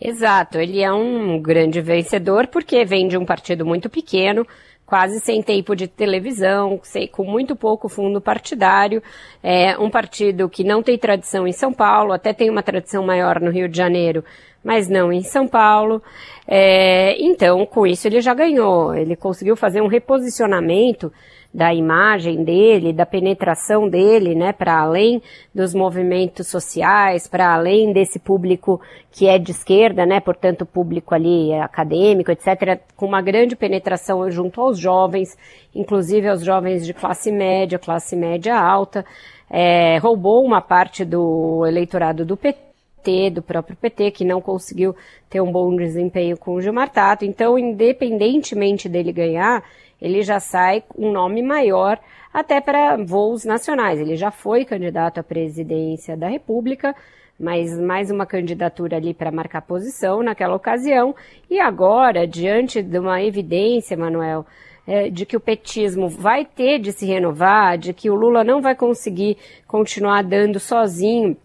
Exato, 0.00 0.58
ele 0.58 0.80
é 0.80 0.92
um 0.92 1.40
grande 1.40 1.80
vencedor 1.80 2.46
porque 2.48 2.84
vem 2.84 3.08
de 3.08 3.16
um 3.16 3.24
partido 3.24 3.66
muito 3.66 3.88
pequeno, 3.88 4.46
quase 4.88 5.20
sem 5.20 5.42
tempo 5.42 5.76
de 5.76 5.86
televisão, 5.86 6.80
com 7.12 7.22
muito 7.22 7.54
pouco 7.54 7.90
fundo 7.90 8.22
partidário. 8.22 9.02
É 9.42 9.78
um 9.78 9.90
partido 9.90 10.48
que 10.48 10.64
não 10.64 10.82
tem 10.82 10.96
tradição 10.96 11.46
em 11.46 11.52
São 11.52 11.74
Paulo, 11.74 12.14
até 12.14 12.32
tem 12.32 12.48
uma 12.48 12.62
tradição 12.62 13.04
maior 13.04 13.38
no 13.38 13.50
Rio 13.50 13.68
de 13.68 13.76
Janeiro, 13.76 14.24
mas 14.64 14.88
não 14.88 15.12
em 15.12 15.22
São 15.22 15.46
Paulo. 15.46 16.02
É, 16.46 17.14
então, 17.20 17.66
com 17.66 17.86
isso, 17.86 18.08
ele 18.08 18.22
já 18.22 18.32
ganhou. 18.32 18.94
Ele 18.94 19.14
conseguiu 19.14 19.56
fazer 19.56 19.82
um 19.82 19.88
reposicionamento 19.88 21.12
da 21.52 21.72
imagem 21.72 22.44
dele, 22.44 22.92
da 22.92 23.06
penetração 23.06 23.88
dele, 23.88 24.34
né, 24.34 24.52
para 24.52 24.78
além 24.78 25.22
dos 25.54 25.72
movimentos 25.72 26.46
sociais, 26.46 27.26
para 27.26 27.54
além 27.54 27.92
desse 27.92 28.18
público 28.18 28.80
que 29.10 29.26
é 29.26 29.38
de 29.38 29.50
esquerda, 29.50 30.04
né, 30.04 30.20
portanto 30.20 30.66
público 30.66 31.14
ali 31.14 31.52
acadêmico, 31.54 32.30
etc, 32.30 32.80
com 32.94 33.06
uma 33.06 33.22
grande 33.22 33.56
penetração 33.56 34.30
junto 34.30 34.60
aos 34.60 34.78
jovens, 34.78 35.36
inclusive 35.74 36.28
aos 36.28 36.44
jovens 36.44 36.84
de 36.84 36.92
classe 36.92 37.32
média, 37.32 37.78
classe 37.78 38.14
média 38.14 38.58
alta, 38.58 39.04
é, 39.50 39.96
roubou 39.98 40.44
uma 40.44 40.60
parte 40.60 41.04
do 41.04 41.64
eleitorado 41.66 42.24
do 42.24 42.36
PT, 42.36 43.30
do 43.30 43.42
próprio 43.42 43.76
PT, 43.76 44.10
que 44.10 44.24
não 44.24 44.40
conseguiu 44.40 44.94
ter 45.30 45.40
um 45.40 45.50
bom 45.50 45.74
desempenho 45.74 46.36
com 46.36 46.54
o 46.54 46.60
Gilmar 46.60 46.90
Tato. 46.90 47.24
Então, 47.24 47.58
independentemente 47.58 48.88
dele 48.88 49.12
ganhar, 49.12 49.64
ele 50.00 50.22
já 50.22 50.38
sai 50.38 50.82
um 50.96 51.10
nome 51.10 51.42
maior 51.42 51.98
até 52.32 52.60
para 52.60 52.96
voos 52.96 53.44
nacionais. 53.44 54.00
Ele 54.00 54.16
já 54.16 54.30
foi 54.30 54.64
candidato 54.64 55.18
à 55.18 55.22
presidência 55.22 56.16
da 56.16 56.28
República, 56.28 56.94
mas 57.38 57.78
mais 57.78 58.10
uma 58.10 58.26
candidatura 58.26 58.96
ali 58.96 59.12
para 59.14 59.30
marcar 59.30 59.62
posição 59.62 60.22
naquela 60.22 60.54
ocasião. 60.54 61.14
E 61.50 61.60
agora, 61.60 62.26
diante 62.26 62.82
de 62.82 62.98
uma 62.98 63.22
evidência, 63.22 63.96
Manuel, 63.96 64.46
é, 64.86 65.10
de 65.10 65.26
que 65.26 65.36
o 65.36 65.40
petismo 65.40 66.08
vai 66.08 66.44
ter 66.44 66.78
de 66.78 66.92
se 66.92 67.04
renovar, 67.04 67.76
de 67.76 67.92
que 67.92 68.08
o 68.08 68.14
Lula 68.14 68.42
não 68.42 68.60
vai 68.60 68.74
conseguir 68.74 69.36
continuar 69.66 70.22
dando 70.22 70.58
sozinho 70.58 71.36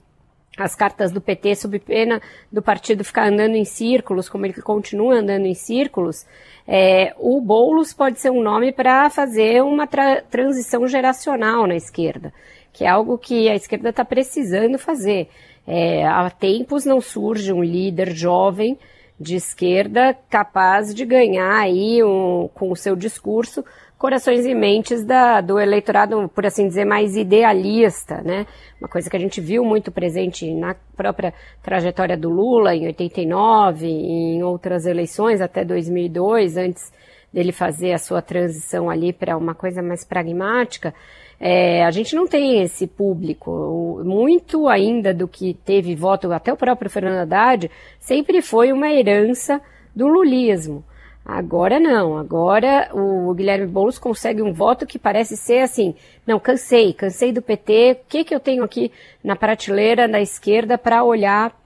as 0.57 0.75
cartas 0.75 1.11
do 1.11 1.19
PT 1.19 1.55
sob 1.55 1.79
pena 1.79 2.21
do 2.51 2.61
partido 2.61 3.03
ficar 3.03 3.27
andando 3.27 3.55
em 3.55 3.65
círculos, 3.65 4.29
como 4.29 4.45
ele 4.45 4.53
continua 4.61 5.15
andando 5.15 5.45
em 5.45 5.55
círculos, 5.55 6.25
é, 6.67 7.13
o 7.17 7.41
Boulos 7.41 7.93
pode 7.93 8.19
ser 8.19 8.29
um 8.29 8.41
nome 8.41 8.71
para 8.71 9.09
fazer 9.09 9.63
uma 9.63 9.87
tra 9.87 10.21
transição 10.21 10.87
geracional 10.87 11.65
na 11.65 11.75
esquerda, 11.75 12.31
que 12.71 12.85
é 12.85 12.87
algo 12.87 13.17
que 13.17 13.49
a 13.49 13.55
esquerda 13.55 13.89
está 13.89 14.05
precisando 14.05 14.77
fazer. 14.77 15.27
É, 15.65 16.05
há 16.05 16.29
tempos 16.29 16.85
não 16.85 17.01
surge 17.01 17.51
um 17.51 17.63
líder 17.63 18.13
jovem 18.13 18.77
de 19.19 19.35
esquerda 19.35 20.15
capaz 20.29 20.93
de 20.93 21.05
ganhar 21.05 21.55
aí 21.55 22.03
um, 22.03 22.49
com 22.53 22.71
o 22.71 22.75
seu 22.75 22.95
discurso 22.95 23.63
corações 24.03 24.45
e 24.45 24.53
mentes 24.53 25.05
da, 25.05 25.39
do 25.39 25.57
eleitorado, 25.57 26.29
por 26.35 26.45
assim 26.45 26.67
dizer, 26.67 26.83
mais 26.83 27.15
idealista, 27.15 28.21
né? 28.21 28.45
Uma 28.77 28.89
coisa 28.89 29.09
que 29.09 29.15
a 29.15 29.19
gente 29.19 29.39
viu 29.39 29.63
muito 29.63 29.93
presente 29.93 30.53
na 30.53 30.75
própria 30.93 31.33
trajetória 31.61 32.17
do 32.17 32.29
Lula 32.29 32.75
em 32.75 32.85
89, 32.87 33.87
em 33.87 34.43
outras 34.43 34.85
eleições 34.85 35.39
até 35.39 35.63
2002, 35.63 36.57
antes 36.57 36.91
dele 37.31 37.53
fazer 37.53 37.93
a 37.93 37.97
sua 37.97 38.21
transição 38.21 38.89
ali 38.89 39.13
para 39.13 39.37
uma 39.37 39.55
coisa 39.55 39.81
mais 39.81 40.03
pragmática. 40.03 40.93
É, 41.39 41.85
a 41.85 41.91
gente 41.91 42.13
não 42.13 42.27
tem 42.27 42.61
esse 42.61 42.85
público. 42.85 44.01
Muito 44.03 44.67
ainda 44.67 45.13
do 45.13 45.29
que 45.29 45.53
teve 45.53 45.95
voto, 45.95 46.29
até 46.33 46.51
o 46.51 46.57
próprio 46.57 46.91
Fernando 46.91 47.21
Haddad, 47.21 47.71
sempre 48.01 48.41
foi 48.41 48.73
uma 48.73 48.91
herança 48.91 49.61
do 49.95 50.07
lulismo. 50.07 50.83
Agora 51.25 51.79
não, 51.79 52.17
agora 52.17 52.89
o 52.93 53.33
Guilherme 53.33 53.65
Boulos 53.65 53.97
consegue 53.97 54.41
um 54.41 54.51
voto 54.51 54.85
que 54.85 54.99
parece 54.99 55.37
ser 55.37 55.59
assim, 55.59 55.95
não, 56.27 56.37
cansei, 56.37 56.91
cansei 56.91 57.31
do 57.31 57.41
PT, 57.41 57.91
o 57.93 58.09
que 58.09 58.23
que 58.25 58.35
eu 58.35 58.41
tenho 58.41 58.61
aqui 58.61 58.91
na 59.23 59.33
prateleira 59.33 60.05
da 60.05 60.19
esquerda 60.19 60.77
para 60.77 61.01
olhar 61.01 61.57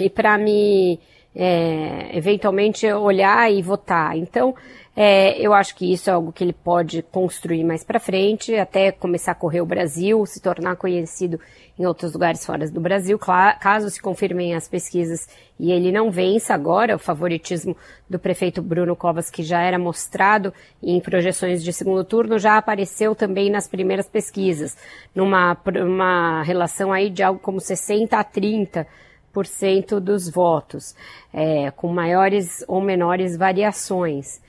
e 0.00 0.10
para 0.10 0.36
me, 0.36 0.98
é, 1.34 2.10
eventualmente, 2.12 2.90
olhar 2.92 3.52
e 3.52 3.62
votar. 3.62 4.16
Então, 4.16 4.54
É, 5.00 5.40
eu 5.40 5.54
acho 5.54 5.76
que 5.76 5.92
isso 5.92 6.10
é 6.10 6.12
algo 6.12 6.32
que 6.32 6.42
ele 6.42 6.52
pode 6.52 7.02
construir 7.02 7.62
mais 7.62 7.84
para 7.84 8.00
frente, 8.00 8.56
até 8.56 8.90
começar 8.90 9.30
a 9.30 9.34
correr 9.36 9.60
o 9.60 9.64
Brasil, 9.64 10.26
se 10.26 10.42
tornar 10.42 10.74
conhecido 10.74 11.38
em 11.78 11.86
outros 11.86 12.12
lugares 12.14 12.44
fora 12.44 12.68
do 12.68 12.80
Brasil, 12.80 13.16
caso 13.16 13.88
se 13.90 14.02
confirmem 14.02 14.56
as 14.56 14.66
pesquisas 14.66 15.28
e 15.56 15.70
ele 15.70 15.92
não 15.92 16.10
vença 16.10 16.52
agora, 16.52 16.96
o 16.96 16.98
favoritismo 16.98 17.76
do 18.10 18.18
prefeito 18.18 18.60
Bruno 18.60 18.96
Covas, 18.96 19.30
que 19.30 19.44
já 19.44 19.62
era 19.62 19.78
mostrado 19.78 20.52
em 20.82 20.98
projeções 20.98 21.62
de 21.62 21.72
segundo 21.72 22.02
turno, 22.02 22.36
já 22.36 22.58
apareceu 22.58 23.14
também 23.14 23.50
nas 23.50 23.68
primeiras 23.68 24.08
pesquisas, 24.08 24.76
numa 25.14 25.56
uma 25.80 26.42
relação 26.42 26.92
aí 26.92 27.08
de 27.08 27.22
algo 27.22 27.38
como 27.38 27.60
60 27.60 28.18
a 28.18 28.24
30 28.24 28.84
por 29.32 29.46
cento 29.46 30.00
dos 30.00 30.28
votos, 30.28 30.96
é, 31.32 31.70
com 31.70 31.86
maiores 31.86 32.64
ou 32.66 32.80
menores 32.80 33.36
variações. 33.36 34.40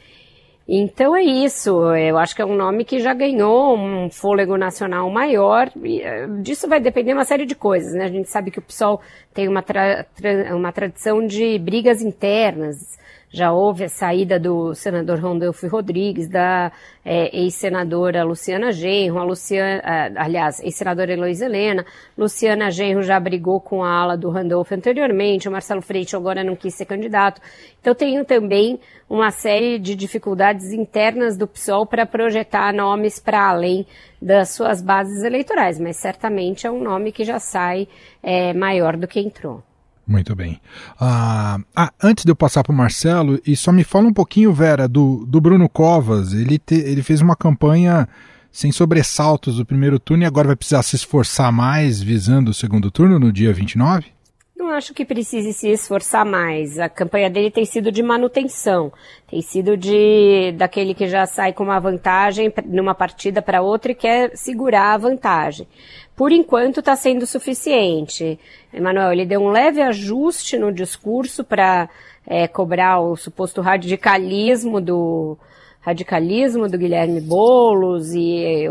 Então 0.71 1.15
é 1.15 1.23
isso, 1.23 1.95
eu 1.95 2.15
acho 2.19 2.35
que 2.35 2.43
é 2.43 2.45
um 2.45 2.55
nome 2.55 2.85
que 2.85 2.99
já 2.99 3.11
ganhou 3.11 3.75
um 3.75 4.07
fôlego 4.07 4.55
nacional 4.55 5.09
maior, 5.09 5.71
e 5.83 5.99
eh, 5.99 6.27
disso 6.43 6.67
vai 6.67 6.79
depender 6.79 7.11
uma 7.11 7.25
série 7.25 7.47
de 7.47 7.55
coisas, 7.55 7.91
né? 7.95 8.03
A 8.05 8.09
gente 8.09 8.29
sabe 8.29 8.51
que 8.51 8.59
o 8.59 8.61
PSOL 8.61 9.01
tem 9.33 9.47
uma, 9.47 9.63
tra 9.63 10.05
tra 10.15 10.55
uma 10.55 10.71
tradição 10.71 11.25
de 11.25 11.57
brigas 11.57 12.03
internas, 12.03 12.99
já 13.31 13.51
houve 13.51 13.83
a 13.83 13.89
saída 13.89 14.39
do 14.39 14.73
senador 14.73 15.19
Rondolfo 15.19 15.67
Rodrigues, 15.67 16.27
da 16.27 16.71
é, 17.05 17.35
ex-senadora 17.37 18.23
Luciana 18.23 18.71
Genro, 18.71 19.19
a 19.19 19.23
Luciana, 19.23 19.81
aliás, 20.15 20.59
ex-senadora 20.59 21.13
Heloísa 21.13 21.45
Helena, 21.45 21.85
Luciana 22.17 22.71
Genro 22.71 23.03
já 23.03 23.19
brigou 23.19 23.61
com 23.61 23.83
a 23.83 23.91
ala 23.91 24.17
do 24.17 24.29
Randolfo 24.29 24.73
anteriormente, 24.73 25.47
o 25.47 25.51
Marcelo 25.51 25.81
Freixo 25.81 26.17
agora 26.17 26.43
não 26.43 26.55
quis 26.55 26.73
ser 26.73 26.85
candidato. 26.85 27.39
Então 27.79 27.93
tem 27.93 28.23
também 28.23 28.79
uma 29.07 29.29
série 29.29 29.77
de 29.77 29.95
dificuldades 29.95 30.73
internas 30.73 31.37
do 31.37 31.47
PSOL 31.47 31.85
para 31.85 32.05
projetar 32.05 32.73
nomes 32.73 33.19
para 33.19 33.47
além 33.47 33.85
das 34.21 34.49
suas 34.49 34.81
bases 34.81 35.23
eleitorais, 35.23 35.79
mas 35.79 35.97
certamente 35.97 36.65
é 36.65 36.71
um 36.71 36.81
nome 36.81 37.11
que 37.11 37.23
já 37.23 37.39
sai 37.39 37.87
é, 38.23 38.53
maior 38.53 38.97
do 38.97 39.07
que 39.07 39.19
entrou. 39.19 39.63
Muito 40.09 40.35
bem. 40.35 40.59
Ah, 40.99 41.59
ah, 41.75 41.93
antes 42.01 42.25
de 42.25 42.31
eu 42.31 42.35
passar 42.35 42.63
para 42.63 42.73
o 42.73 42.75
Marcelo, 42.75 43.39
e 43.45 43.55
só 43.55 43.71
me 43.71 43.83
fala 43.83 44.07
um 44.07 44.13
pouquinho, 44.13 44.51
Vera, 44.51 44.87
do, 44.87 45.23
do 45.27 45.39
Bruno 45.39 45.69
Covas. 45.69 46.33
Ele, 46.33 46.57
te, 46.57 46.73
ele 46.73 47.03
fez 47.03 47.21
uma 47.21 47.35
campanha 47.35 48.09
sem 48.51 48.71
sobressaltos 48.71 49.59
no 49.59 49.65
primeiro 49.65 49.99
turno 49.99 50.23
e 50.23 50.25
agora 50.25 50.47
vai 50.47 50.55
precisar 50.55 50.81
se 50.81 50.95
esforçar 50.95 51.51
mais 51.51 52.01
visando 52.01 52.49
o 52.49 52.55
segundo 52.55 52.89
turno 52.89 53.19
no 53.19 53.31
dia 53.31 53.53
29? 53.53 54.07
Não 54.59 54.71
acho 54.71 54.93
que 54.93 55.05
precise 55.05 55.53
se 55.53 55.69
esforçar 55.69 56.25
mais. 56.25 56.77
A 56.77 56.89
campanha 56.89 57.29
dele 57.29 57.49
tem 57.49 57.63
sido 57.63 57.93
de 57.93 58.03
manutenção, 58.03 58.91
tem 59.25 59.41
sido 59.41 59.77
de 59.77 60.51
daquele 60.57 60.93
que 60.93 61.07
já 61.07 61.25
sai 61.25 61.53
com 61.53 61.63
uma 61.63 61.79
vantagem 61.79 62.53
numa 62.65 62.93
partida 62.93 63.41
para 63.41 63.61
outra 63.61 63.93
e 63.93 63.95
quer 63.95 64.35
segurar 64.35 64.95
a 64.95 64.97
vantagem 64.97 65.65
por 66.13 66.33
enquanto 66.33 66.81
está 66.81 66.93
sendo 66.97 67.25
suficiente. 67.25 68.37
Emanuel, 68.73 69.13
ele 69.13 69.25
deu 69.25 69.39
um 69.39 69.49
leve 69.49 69.81
ajuste 69.81 70.57
no 70.57 70.73
discurso 70.73 71.41
para 71.41 71.89
é, 72.27 72.45
cobrar 72.45 72.99
o 72.99 73.15
suposto 73.15 73.61
radicalismo 73.61 74.81
do 74.81 75.37
radicalismo 75.89 76.69
do 76.69 76.77
Guilherme 76.77 77.19
Bolos 77.19 78.13
e 78.13 78.69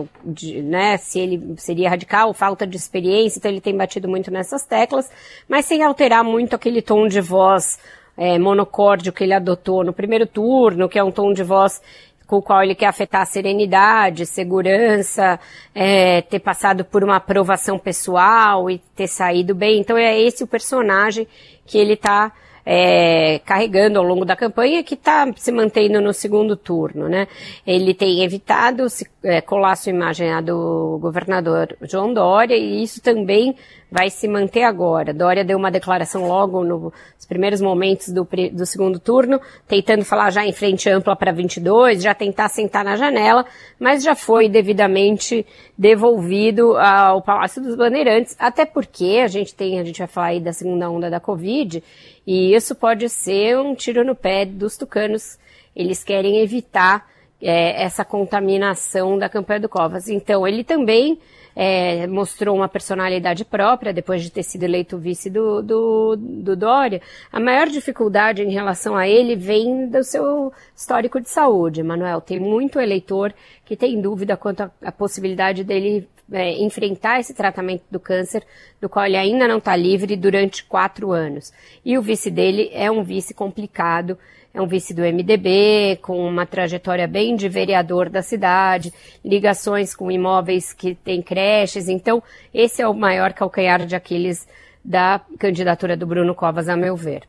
né, 0.63 0.97
se 0.97 1.19
ele 1.19 1.55
seria 1.57 1.91
radical, 1.91 2.33
falta 2.33 2.67
de 2.67 2.77
experiência, 2.77 3.39
então 3.39 3.51
ele 3.51 3.61
tem 3.61 3.77
batido 3.77 4.09
muito 4.09 4.31
nessas 4.31 4.65
teclas, 4.65 5.11
mas 5.49 5.65
sem 5.65 5.83
alterar 5.83 6.23
muito 6.23 6.55
aquele 6.55 6.81
tom 6.81 7.09
de 7.09 7.21
voz 7.21 7.79
é, 8.17 8.39
monocórdio 8.39 9.13
que 9.13 9.25
ele 9.25 9.35
adotou 9.35 9.83
no 9.85 9.93
primeiro 9.93 10.27
turno, 10.27 10.89
que 10.89 10.99
é 10.99 11.03
um 11.03 11.11
tom 11.11 11.33
de 11.33 11.43
voz 11.43 11.83
com 12.27 12.37
o 12.37 12.43
qual 12.43 12.63
ele 12.63 12.75
quer 12.75 12.87
afetar 12.87 13.23
a 13.23 13.25
serenidade, 13.27 14.27
segurança, 14.27 15.41
é, 15.75 16.21
ter 16.23 16.39
passado 16.39 16.85
por 16.85 17.03
uma 17.03 17.17
aprovação 17.17 17.79
pessoal 17.79 18.71
e 18.71 18.79
ter 18.95 19.09
saído 19.09 19.55
bem. 19.55 19.81
Então 19.81 19.97
é 19.97 20.21
esse 20.21 20.45
o 20.45 20.47
personagem 20.47 21.27
que 21.67 21.79
ele 21.79 21.95
está 21.95 22.31
é, 22.71 23.39
carregando 23.47 23.99
ao 23.99 24.05
longo 24.05 24.27
da 24.27 24.37
campanha 24.37 24.85
que 24.85 24.93
está 24.93 25.27
se 25.35 25.51
mantendo 25.51 26.03
no 26.03 26.13
segundo 26.13 26.55
turno, 26.55 27.09
né? 27.09 27.27
Ele 27.67 27.95
tem 27.95 28.23
evitado 28.23 28.91
se, 28.91 29.09
é, 29.23 29.41
colar 29.41 29.77
sua 29.77 29.91
imagem 29.91 30.33
à 30.33 30.41
do 30.41 30.99
governador 31.01 31.77
João 31.83 32.15
Dória 32.15 32.57
e 32.57 32.83
isso 32.83 33.03
também 33.03 33.57
vai 33.91 34.11
se 34.11 34.29
manter 34.29 34.63
agora. 34.63 35.15
Dória 35.15 35.45
deu 35.45 35.57
uma 35.57 35.71
declaração 35.71 36.29
logo 36.29 36.63
nos 36.63 36.93
primeiros 37.27 37.61
momentos 37.61 38.11
do, 38.11 38.29
do 38.53 38.67
segundo 38.67 38.99
turno, 38.99 39.41
tentando 39.67 40.05
falar 40.05 40.31
já 40.31 40.45
em 40.45 40.53
frente 40.53 40.89
ampla 40.89 41.17
para 41.17 41.33
22, 41.33 42.03
já 42.03 42.15
tentar 42.15 42.49
sentar 42.49 42.85
na 42.85 42.97
janela, 42.97 43.45
mas 43.79 44.03
já 44.03 44.15
foi 44.15 44.49
devidamente 44.49 45.45
devolvido 45.77 46.77
ao 46.77 47.23
Palácio 47.23 47.63
dos 47.63 47.75
Bandeirantes, 47.75 48.37
até 48.39 48.65
porque 48.65 49.21
a 49.25 49.27
gente 49.27 49.55
tem, 49.55 49.81
a 49.81 49.85
gente 49.85 49.99
vai 49.99 50.09
falar 50.09 50.27
aí 50.29 50.41
da 50.41 50.53
segunda 50.53 50.91
onda 50.91 51.11
da 51.11 51.19
Covid, 51.19 51.83
e 52.27 52.55
isso 52.55 52.75
pode 52.75 53.09
ser 53.09 53.59
um 53.59 53.75
tiro 53.75 54.05
no 54.05 54.15
pé 54.15 54.45
dos 54.45 54.77
tucanos. 54.77 55.39
Eles 55.75 56.05
querem 56.05 56.41
evitar 56.41 57.07
é, 57.41 57.83
essa 57.83 58.05
contaminação 58.05 59.19
da 59.19 59.29
campanha 59.29 59.61
do 59.61 59.69
Covas. 59.69 60.09
Então, 60.09 60.47
ele 60.47 60.65
também 60.65 61.19
é, 61.55 62.07
mostrou 62.07 62.55
uma 62.55 62.69
personalidade 62.69 63.45
própria 63.45 63.93
depois 63.93 64.23
de 64.23 64.31
ter 64.31 64.45
sido 64.45 64.63
eleito 64.63 64.97
vice 64.97 65.29
do, 65.29 65.61
do, 65.61 66.17
do 66.17 66.57
Dória. 66.57 67.03
A 67.33 67.41
maior 67.41 67.67
dificuldade 67.67 68.43
em 68.43 68.53
relação 68.53 68.95
a 68.97 69.09
ele 69.09 69.35
vem 69.35 69.89
do 69.89 70.05
seu 70.05 70.53
histórico 70.77 71.21
de 71.21 71.29
saúde, 71.29 71.83
Manuel. 71.83 72.21
Tem 72.21 72.39
muito 72.39 72.81
eleitor 72.81 73.35
que 73.65 73.77
tem 73.77 74.01
dúvida 74.01 74.37
quanto 74.37 74.71
à 74.81 74.93
possibilidade 74.93 75.65
dele 75.65 76.09
é, 76.31 76.63
enfrentar 76.63 77.19
esse 77.19 77.35
tratamento 77.35 77.83
do 77.91 77.99
câncer, 77.99 78.45
do 78.81 78.89
qual 78.89 79.07
ele 79.07 79.17
ainda 79.17 79.49
não 79.49 79.59
está 79.59 79.75
livre 79.75 80.15
durante 80.15 80.63
quatro 80.63 81.11
anos. 81.11 81.53
E 81.85 81.99
o 81.99 82.03
vice 82.03 82.31
dele 82.31 82.71
é 82.73 82.89
um 82.89 83.03
vice 83.03 83.35
complicado, 83.35 84.17
é 84.53 84.61
um 84.61 84.67
vice 84.67 84.95
do 84.95 85.03
MDB, 85.03 85.99
com 86.03 86.27
uma 86.27 86.47
trajetória 86.47 87.07
bem 87.07 87.37
de 87.37 87.49
vereador 87.49 88.09
da 88.09 88.23
cidade, 88.23 88.93
ligações 89.25 89.95
com 89.95 90.11
imóveis 90.11 90.73
que 90.73 90.95
têm 90.95 91.23
creches. 91.23 91.89
Então, 91.89 92.23
esse 92.53 92.83
é 92.83 92.89
o 92.89 92.95
maior 92.95 93.33
calcanhar 93.33 93.87
de 93.87 93.95
Aquiles 93.95 94.47
da 94.85 95.21
candidatura 95.39 95.97
do 95.97 96.07
Bruno 96.07 96.35
Covas, 96.35 96.69
a 96.69 96.77
meu 96.77 96.97
ver. 96.97 97.23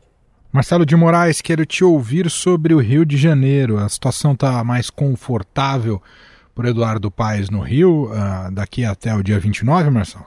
Marcelo 0.52 0.84
de 0.84 0.96
Moraes, 0.96 1.40
quero 1.40 1.64
te 1.64 1.84
ouvir 1.84 2.28
sobre 2.28 2.74
o 2.74 2.78
Rio 2.78 3.04
de 3.04 3.16
Janeiro. 3.16 3.78
A 3.78 3.88
situação 3.88 4.32
está 4.32 4.64
mais 4.64 4.90
confortável 4.90 6.02
por 6.54 6.64
Eduardo 6.64 7.10
Paes 7.10 7.48
no 7.48 7.60
Rio 7.60 8.06
uh, 8.06 8.50
daqui 8.50 8.84
até 8.84 9.14
o 9.14 9.22
dia 9.22 9.38
29, 9.38 9.90
Marcelo? 9.90 10.24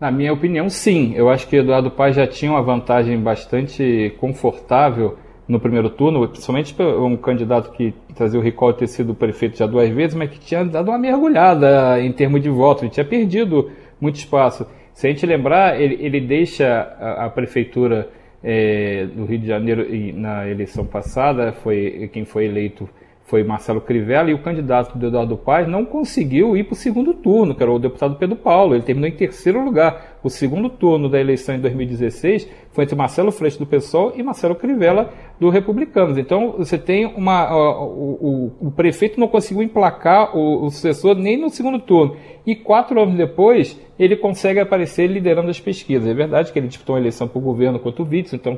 Na 0.00 0.10
minha 0.12 0.32
opinião, 0.32 0.68
sim. 0.68 1.14
Eu 1.16 1.28
acho 1.28 1.48
que 1.48 1.56
Eduardo 1.56 1.90
Paes 1.90 2.14
já 2.14 2.26
tinha 2.26 2.52
uma 2.52 2.62
vantagem 2.62 3.20
bastante 3.20 4.14
confortável 4.20 5.18
no 5.48 5.60
primeiro 5.60 5.88
turno, 5.88 6.26
principalmente 6.28 6.74
um 6.82 7.16
candidato 7.16 7.70
que 7.70 7.94
trazia 8.14 8.38
o 8.38 8.42
recall 8.42 8.72
ter 8.72 8.88
sido 8.88 9.14
prefeito 9.14 9.56
já 9.56 9.66
duas 9.66 9.88
vezes, 9.90 10.16
mas 10.16 10.30
que 10.30 10.40
tinha 10.40 10.64
dado 10.64 10.90
uma 10.90 10.98
mergulhada 10.98 12.00
em 12.00 12.12
termos 12.12 12.42
de 12.42 12.48
voto, 12.48 12.84
ele 12.84 12.90
tinha 12.90 13.04
perdido 13.04 13.70
muito 14.00 14.16
espaço. 14.16 14.66
Se 14.92 15.06
a 15.06 15.10
gente 15.10 15.24
lembrar, 15.24 15.80
ele, 15.80 15.96
ele 16.00 16.20
deixa 16.20 16.66
a, 16.98 17.26
a 17.26 17.30
prefeitura 17.30 18.08
é, 18.42 19.06
do 19.06 19.24
Rio 19.24 19.38
de 19.38 19.46
Janeiro 19.46 19.86
na 20.14 20.48
eleição 20.48 20.84
passada, 20.84 21.52
foi 21.52 22.10
quem 22.12 22.24
foi 22.24 22.46
eleito 22.46 22.88
foi 23.26 23.42
Marcelo 23.42 23.80
Crivella, 23.80 24.30
e 24.30 24.34
o 24.34 24.38
candidato 24.38 24.96
do 24.96 25.08
Eduardo 25.08 25.36
Paes 25.36 25.66
não 25.66 25.84
conseguiu 25.84 26.56
ir 26.56 26.62
para 26.62 26.74
o 26.74 26.76
segundo 26.76 27.12
turno, 27.12 27.56
que 27.56 27.62
era 27.62 27.72
o 27.72 27.78
deputado 27.78 28.14
Pedro 28.14 28.36
Paulo. 28.36 28.74
Ele 28.74 28.84
terminou 28.84 29.08
em 29.08 29.12
terceiro 29.12 29.64
lugar. 29.64 30.16
O 30.22 30.30
segundo 30.30 30.70
turno 30.70 31.08
da 31.08 31.20
eleição 31.20 31.56
em 31.56 31.60
2016 31.60 32.48
foi 32.70 32.84
entre 32.84 32.94
Marcelo 32.94 33.32
Freixo 33.32 33.58
do 33.58 33.66
PSOL 33.66 34.12
e 34.14 34.22
Marcelo 34.22 34.54
Crivella 34.54 35.12
do 35.40 35.50
Republicanos. 35.50 36.16
Então 36.16 36.54
você 36.56 36.78
tem 36.78 37.04
uma. 37.04 37.52
o, 37.52 38.52
o, 38.60 38.68
o, 38.68 38.70
prefeito 38.70 39.18
não 39.18 39.26
conseguiu 39.26 39.62
emplacar 39.62 40.36
o, 40.36 40.64
o 40.64 40.70
sucessor 40.70 41.16
nem 41.16 41.36
no 41.36 41.50
segundo 41.50 41.80
turno. 41.80 42.16
E 42.46 42.54
quatro 42.54 43.00
anos 43.00 43.16
depois, 43.16 43.80
ele 43.98 44.14
consegue 44.14 44.60
aparecer 44.60 45.08
liderando 45.08 45.50
as 45.50 45.58
pesquisas. 45.58 46.08
É 46.08 46.14
verdade 46.14 46.52
que 46.52 46.58
ele 46.60 46.68
disputou 46.68 46.94
uma 46.94 47.00
eleição 47.00 47.26
para 47.26 47.38
o 47.38 47.42
governo 47.42 47.80
contra 47.80 48.04
o 48.04 48.08
Witzel, 48.08 48.38
então 48.38 48.56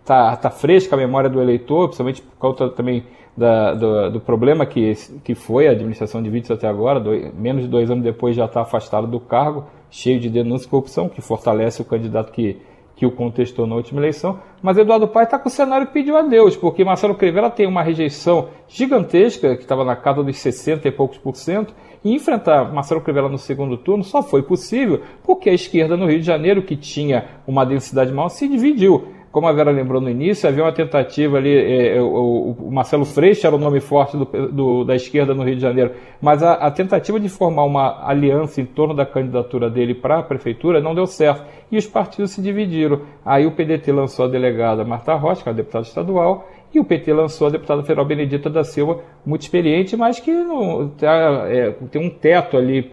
está 0.00 0.34
tá 0.34 0.50
fresca 0.50 0.96
a 0.96 0.98
memória 0.98 1.28
do 1.28 1.42
eleitor, 1.42 1.88
principalmente 1.88 2.22
por 2.22 2.38
causa 2.38 2.72
também 2.74 3.04
da, 3.38 3.72
do, 3.72 4.10
do, 4.10 4.20
problema 4.20 4.66
que, 4.66 4.92
que 5.22 5.34
foi 5.34 5.68
a 5.68 5.70
administração 5.70 6.20
de 6.20 6.28
Witzel 6.28 6.56
até 6.56 6.66
agora, 6.66 7.00
menos 7.32 7.62
de 7.62 7.68
dois 7.68 7.88
anos 7.88 8.02
depois 8.02 8.34
já 8.34 8.46
está 8.46 8.62
afastado 8.62 9.06
do 9.06 9.20
cargo, 9.20 9.64
cheio 9.88 10.18
de 10.18 10.28
denúncia 10.28 10.66
e 10.66 10.68
corrupção, 10.68 11.08
que 11.08 11.20
fortalece 11.20 11.80
o 11.80 11.84
candidato 11.84 12.32
que, 12.32 12.60
que 12.96 13.06
o 13.06 13.12
contestou 13.12 13.64
na 13.64 13.76
última 13.76 14.00
eleição. 14.00 14.40
Mas 14.60 14.76
Eduardo 14.76 15.06
Paes 15.06 15.28
está 15.28 15.38
com 15.38 15.48
o 15.48 15.52
cenário 15.52 15.86
que 15.86 15.92
pediu 15.92 16.16
a 16.16 16.22
Deus, 16.22 16.56
porque 16.56 16.84
Marcelo 16.84 17.14
Crivella 17.14 17.48
tem 17.48 17.64
uma 17.64 17.80
rejeição 17.80 18.48
gigantesca, 18.66 19.54
que 19.54 19.62
estava 19.62 19.84
na 19.84 19.94
casa 19.94 20.24
dos 20.24 20.36
60 20.36 20.88
e 20.88 20.90
poucos 20.90 21.16
por 21.16 21.36
cento, 21.36 21.72
e 22.04 22.12
enfrentar 22.12 22.72
Marcelo 22.72 23.00
Crivella 23.00 23.28
no 23.28 23.38
segundo 23.38 23.76
turno 23.76 24.02
só 24.02 24.22
foi 24.22 24.42
possível 24.42 25.02
porque 25.22 25.50
a 25.50 25.54
esquerda 25.54 25.96
no 25.96 26.06
Rio 26.06 26.18
de 26.18 26.26
Janeiro, 26.26 26.62
que 26.62 26.76
tinha 26.76 27.24
uma 27.46 27.64
densidade 27.64 28.12
maior, 28.12 28.28
se 28.28 28.48
dividiu 28.48 29.14
como 29.38 29.46
a 29.46 29.52
Vera 29.52 29.70
lembrou 29.70 30.00
no 30.00 30.10
início, 30.10 30.48
havia 30.48 30.64
uma 30.64 30.72
tentativa 30.72 31.36
ali, 31.36 31.56
é, 31.56 31.96
é 31.98 32.02
o, 32.02 32.56
o, 32.58 32.72
Marcelo 32.72 33.04
Freixo 33.04 33.46
era 33.46 33.54
o 33.54 33.58
nome 33.58 33.78
forte 33.78 34.16
do, 34.16 34.24
do, 34.48 34.84
da 34.84 34.96
esquerda 34.96 35.32
no 35.32 35.44
Rio 35.44 35.54
de 35.54 35.62
Janeiro, 35.62 35.92
mas 36.20 36.42
a, 36.42 36.54
a, 36.54 36.68
tentativa 36.72 37.20
de 37.20 37.28
formar 37.28 37.62
uma 37.62 38.04
aliança 38.04 38.60
em 38.60 38.66
torno 38.66 38.92
da 38.92 39.06
candidatura 39.06 39.70
dele 39.70 39.94
para 39.94 40.18
a 40.18 40.22
prefeitura 40.24 40.80
não 40.80 40.92
deu 40.92 41.06
certo 41.06 41.44
e 41.70 41.78
os 41.78 41.86
partidos 41.86 42.32
se 42.32 42.42
dividiram. 42.42 43.02
Aí 43.24 43.46
o 43.46 43.52
PDT 43.52 43.92
lançou 43.92 44.24
a 44.24 44.28
delegada 44.28 44.84
Marta 44.84 45.14
Rocha, 45.14 45.44
que 45.44 45.48
é 45.48 45.52
a 45.52 45.54
deputada 45.54 45.84
estadual, 45.84 46.48
e 46.74 46.80
o 46.80 46.84
PT 46.84 47.12
lançou 47.12 47.46
a 47.46 47.50
deputada 47.50 47.82
federal 47.82 48.04
Benedita 48.04 48.50
da 48.50 48.64
Silva, 48.64 49.04
muito 49.24 49.42
experiente, 49.42 49.96
mas 49.96 50.18
que 50.18 50.32
não, 50.32 50.88
tá, 50.88 51.44
é, 51.46 51.70
tem 51.92 52.04
um 52.04 52.10
teto 52.10 52.56
ali 52.56 52.90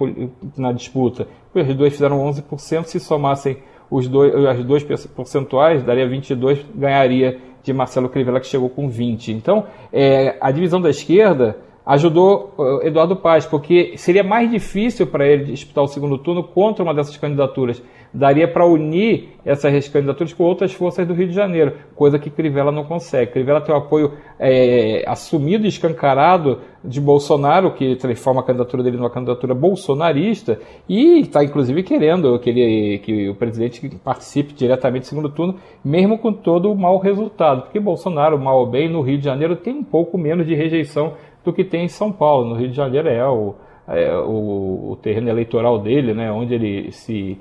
na 0.55 0.71
disputa. 0.71 1.27
Os 1.55 1.73
dois 1.73 1.93
fizeram 1.93 2.19
11%, 2.19 2.83
se 2.83 2.99
somassem 2.99 3.57
os 3.89 4.07
dois, 4.07 4.33
as 4.45 4.63
dois 4.63 4.83
percentuais, 4.83 5.83
daria 5.83 6.07
22, 6.07 6.65
ganharia 6.73 7.39
de 7.63 7.73
Marcelo 7.73 8.09
Crivella, 8.09 8.39
que 8.39 8.47
chegou 8.47 8.69
com 8.69 8.87
20. 8.87 9.31
Então, 9.31 9.65
é, 9.91 10.37
a 10.39 10.51
divisão 10.51 10.79
da 10.79 10.89
esquerda 10.89 11.57
ajudou 11.85 12.53
uh, 12.57 12.85
Eduardo 12.85 13.15
Paz, 13.15 13.45
porque 13.45 13.93
seria 13.97 14.23
mais 14.23 14.49
difícil 14.49 15.05
para 15.05 15.27
ele 15.27 15.45
disputar 15.45 15.83
o 15.83 15.87
segundo 15.87 16.17
turno 16.17 16.43
contra 16.43 16.83
uma 16.83 16.93
dessas 16.93 17.15
candidaturas. 17.17 17.81
Daria 18.15 18.47
para 18.47 18.65
unir 18.65 19.31
essas 19.43 19.89
candidaturas 19.89 20.31
com 20.31 20.45
outras 20.45 20.71
forças 20.71 21.05
do 21.05 21.13
Rio 21.13 21.27
de 21.27 21.33
Janeiro, 21.33 21.73
coisa 21.93 22.17
que 22.17 22.29
Crivella 22.29 22.71
não 22.71 22.85
consegue. 22.85 23.33
Crivella 23.33 23.59
tem 23.59 23.75
o 23.75 23.77
apoio 23.77 24.13
é, 24.39 25.03
assumido 25.05 25.65
e 25.65 25.67
escancarado 25.67 26.61
de 26.81 27.01
Bolsonaro, 27.01 27.73
que 27.73 27.97
transforma 27.97 28.39
a 28.39 28.43
candidatura 28.43 28.81
dele 28.83 28.95
numa 28.95 29.09
candidatura 29.09 29.53
bolsonarista, 29.53 30.57
e 30.87 31.19
está 31.19 31.43
inclusive 31.43 31.83
querendo 31.83 32.39
que, 32.39 32.49
ele, 32.49 32.99
que 32.99 33.29
o 33.29 33.35
presidente 33.35 33.89
participe 34.01 34.53
diretamente 34.53 35.03
do 35.03 35.07
segundo 35.07 35.29
turno, 35.29 35.55
mesmo 35.83 36.17
com 36.17 36.31
todo 36.31 36.71
o 36.71 36.75
mau 36.75 36.97
resultado. 36.99 37.63
Porque 37.63 37.81
Bolsonaro, 37.81 38.39
mal 38.39 38.59
ou 38.59 38.65
bem, 38.65 38.89
no 38.89 39.01
Rio 39.01 39.17
de 39.17 39.25
Janeiro 39.25 39.57
tem 39.57 39.73
um 39.73 39.83
pouco 39.83 40.17
menos 40.17 40.47
de 40.47 40.55
rejeição 40.55 41.15
do 41.43 41.51
que 41.51 41.65
tem 41.65 41.83
em 41.83 41.89
São 41.89 42.13
Paulo. 42.13 42.47
No 42.47 42.55
Rio 42.55 42.69
de 42.69 42.75
Janeiro 42.77 43.09
é 43.09 43.27
o, 43.27 43.55
é, 43.89 44.17
o, 44.19 44.91
o 44.91 44.99
terreno 45.01 45.29
eleitoral 45.29 45.79
dele, 45.79 46.13
né, 46.13 46.31
onde 46.31 46.53
ele 46.53 46.91
se 46.93 47.37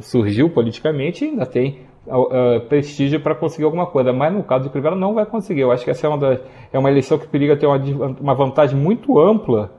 surgiu 0.00 0.50
politicamente 0.50 1.24
e 1.24 1.28
ainda 1.28 1.46
tem 1.46 1.80
uh, 2.06 2.60
prestígio 2.68 3.20
para 3.20 3.34
conseguir 3.34 3.64
alguma 3.64 3.86
coisa. 3.86 4.12
Mas 4.12 4.32
no 4.32 4.42
caso 4.42 4.64
de 4.64 4.70
Crivella 4.70 4.96
não 4.96 5.14
vai 5.14 5.26
conseguir. 5.26 5.60
Eu 5.60 5.72
acho 5.72 5.84
que 5.84 5.90
essa 5.90 6.06
é 6.06 6.10
uma, 6.10 6.18
das, 6.18 6.40
é 6.72 6.78
uma 6.78 6.90
eleição 6.90 7.18
que 7.18 7.26
periga 7.26 7.56
ter 7.56 7.66
uma, 7.66 7.78
uma 8.20 8.34
vantagem 8.34 8.78
muito 8.78 9.18
ampla 9.18 9.70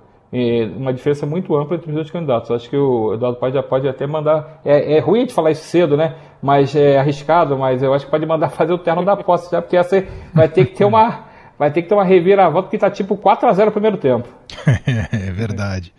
uma 0.76 0.92
diferença 0.92 1.26
muito 1.28 1.56
ampla 1.56 1.76
entre 1.76 1.90
os 1.90 1.96
dois 1.96 2.10
candidatos. 2.10 2.50
Acho 2.50 2.70
que 2.70 2.76
o 2.76 3.14
Eduardo 3.14 3.38
Paz 3.38 3.54
já 3.54 3.62
pode 3.62 3.88
até 3.88 4.08
mandar. 4.08 4.62
É, 4.66 4.98
é 4.98 5.00
ruim 5.00 5.26
de 5.26 5.34
falar 5.34 5.52
isso 5.52 5.66
cedo, 5.66 5.96
né? 5.96 6.16
Mas 6.42 6.76
é 6.76 6.98
arriscado, 6.98 7.58
mas 7.58 7.84
eu 7.84 7.94
acho 7.94 8.06
que 8.06 8.12
pode 8.12 8.26
mandar 8.26 8.50
fazer 8.52 8.74
o 8.74 8.78
terno 8.78 9.06
da 9.06 9.16
posse 9.16 9.52
já, 9.52 9.62
porque 9.62 9.78
essa 9.78 10.04
vai 10.34 10.50
ter 10.50 10.66
que 10.66 10.76
ter 10.76 10.86
uma 10.86 11.32
vai 11.58 11.72
ter 11.72 11.84
que 11.84 11.88
ter 11.88 11.94
uma 11.94 12.04
reviravolta 12.04 12.68
que 12.68 12.76
está 12.76 12.90
tipo 12.90 13.16
4 13.16 13.48
a 13.48 13.54
0 13.54 13.68
no 13.68 13.72
primeiro 13.72 13.98
tempo. 13.98 14.28
é 14.88 15.32
verdade. 15.32 15.94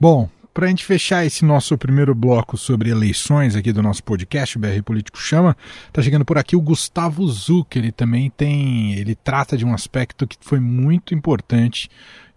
Bom, 0.00 0.28
para 0.58 0.66
a 0.66 0.70
gente 0.70 0.84
fechar 0.84 1.24
esse 1.24 1.44
nosso 1.44 1.78
primeiro 1.78 2.12
bloco 2.16 2.58
sobre 2.58 2.90
eleições 2.90 3.54
aqui 3.54 3.72
do 3.72 3.80
nosso 3.80 4.02
podcast, 4.02 4.56
o 4.56 4.60
BR 4.60 4.82
Político 4.84 5.16
Chama, 5.16 5.56
tá 5.92 6.02
chegando 6.02 6.24
por 6.24 6.36
aqui 6.36 6.56
o 6.56 6.60
Gustavo 6.60 7.28
Zuc, 7.28 7.76
ele 7.76 7.92
também 7.92 8.28
tem, 8.28 8.94
ele 8.94 9.14
trata 9.14 9.56
de 9.56 9.64
um 9.64 9.72
aspecto 9.72 10.26
que 10.26 10.36
foi 10.40 10.58
muito 10.58 11.14
importante, 11.14 11.88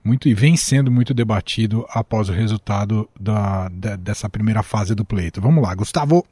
muito 0.04 0.30
e 0.30 0.36
vem 0.36 0.56
sendo 0.56 0.92
muito 0.92 1.16
debatido 1.16 1.84
após 1.90 2.30
o 2.30 2.32
resultado 2.32 3.10
da, 3.20 3.68
da 3.70 3.96
dessa 3.96 4.30
primeira 4.30 4.62
fase 4.62 4.94
do 4.94 5.04
pleito. 5.04 5.42
Vamos 5.42 5.64
lá, 5.64 5.74
Gustavo. 5.74 6.24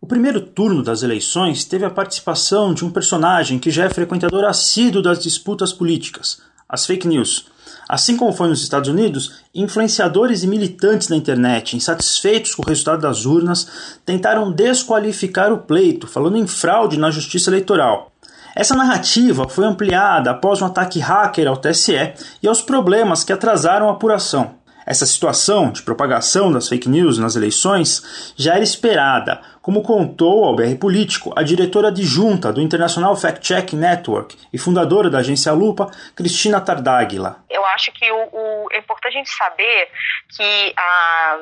O 0.00 0.08
primeiro 0.08 0.40
turno 0.40 0.82
das 0.82 1.04
eleições 1.04 1.64
teve 1.64 1.84
a 1.84 1.90
participação 1.90 2.74
de 2.74 2.84
um 2.84 2.90
personagem 2.90 3.60
que 3.60 3.70
já 3.70 3.84
é 3.84 3.88
frequentador 3.88 4.46
assíduo 4.46 5.00
das 5.00 5.22
disputas 5.22 5.72
políticas, 5.72 6.42
as 6.70 6.86
fake 6.86 7.06
news. 7.06 7.46
Assim 7.88 8.16
como 8.16 8.32
foi 8.32 8.48
nos 8.48 8.62
Estados 8.62 8.88
Unidos, 8.88 9.40
influenciadores 9.54 10.44
e 10.44 10.46
militantes 10.46 11.08
na 11.08 11.16
internet, 11.16 11.76
insatisfeitos 11.76 12.54
com 12.54 12.62
o 12.62 12.68
resultado 12.68 13.02
das 13.02 13.26
urnas, 13.26 13.66
tentaram 14.06 14.52
desqualificar 14.52 15.52
o 15.52 15.58
pleito, 15.58 16.06
falando 16.06 16.36
em 16.36 16.46
fraude 16.46 16.98
na 16.98 17.10
justiça 17.10 17.50
eleitoral. 17.50 18.12
Essa 18.54 18.76
narrativa 18.76 19.48
foi 19.48 19.64
ampliada 19.64 20.30
após 20.30 20.60
um 20.60 20.66
ataque 20.66 20.98
hacker 20.98 21.48
ao 21.48 21.56
TSE 21.56 22.12
e 22.42 22.48
aos 22.48 22.60
problemas 22.60 23.24
que 23.24 23.32
atrasaram 23.32 23.88
a 23.88 23.92
apuração. 23.92 24.54
Essa 24.86 25.06
situação 25.06 25.70
de 25.70 25.82
propagação 25.82 26.50
das 26.50 26.68
fake 26.68 26.88
news 26.88 27.18
nas 27.18 27.36
eleições 27.36 28.34
já 28.36 28.54
era 28.54 28.64
esperada, 28.64 29.40
como 29.60 29.82
contou 29.82 30.44
ao 30.44 30.56
BR 30.56 30.76
Político 30.80 31.32
a 31.36 31.42
diretora 31.42 31.88
adjunta 31.88 32.52
do 32.52 32.60
International 32.60 33.14
Fact 33.14 33.46
Check 33.46 33.74
Network 33.74 34.36
e 34.52 34.58
fundadora 34.58 35.10
da 35.10 35.18
agência 35.18 35.52
Lupa, 35.52 35.90
Cristina 36.16 36.60
Tardáguila. 36.60 37.44
Eu 37.48 37.64
acho 37.66 37.92
que 37.92 38.10
o, 38.10 38.28
o, 38.32 38.68
é 38.72 38.78
importante 38.78 39.14
a 39.14 39.18
gente 39.18 39.30
saber 39.30 39.88
que 40.36 40.74
a 40.76 41.38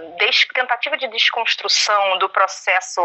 tentativa 0.54 0.96
de 0.96 1.08
desconstrução 1.08 2.18
do 2.18 2.28
processo 2.28 3.00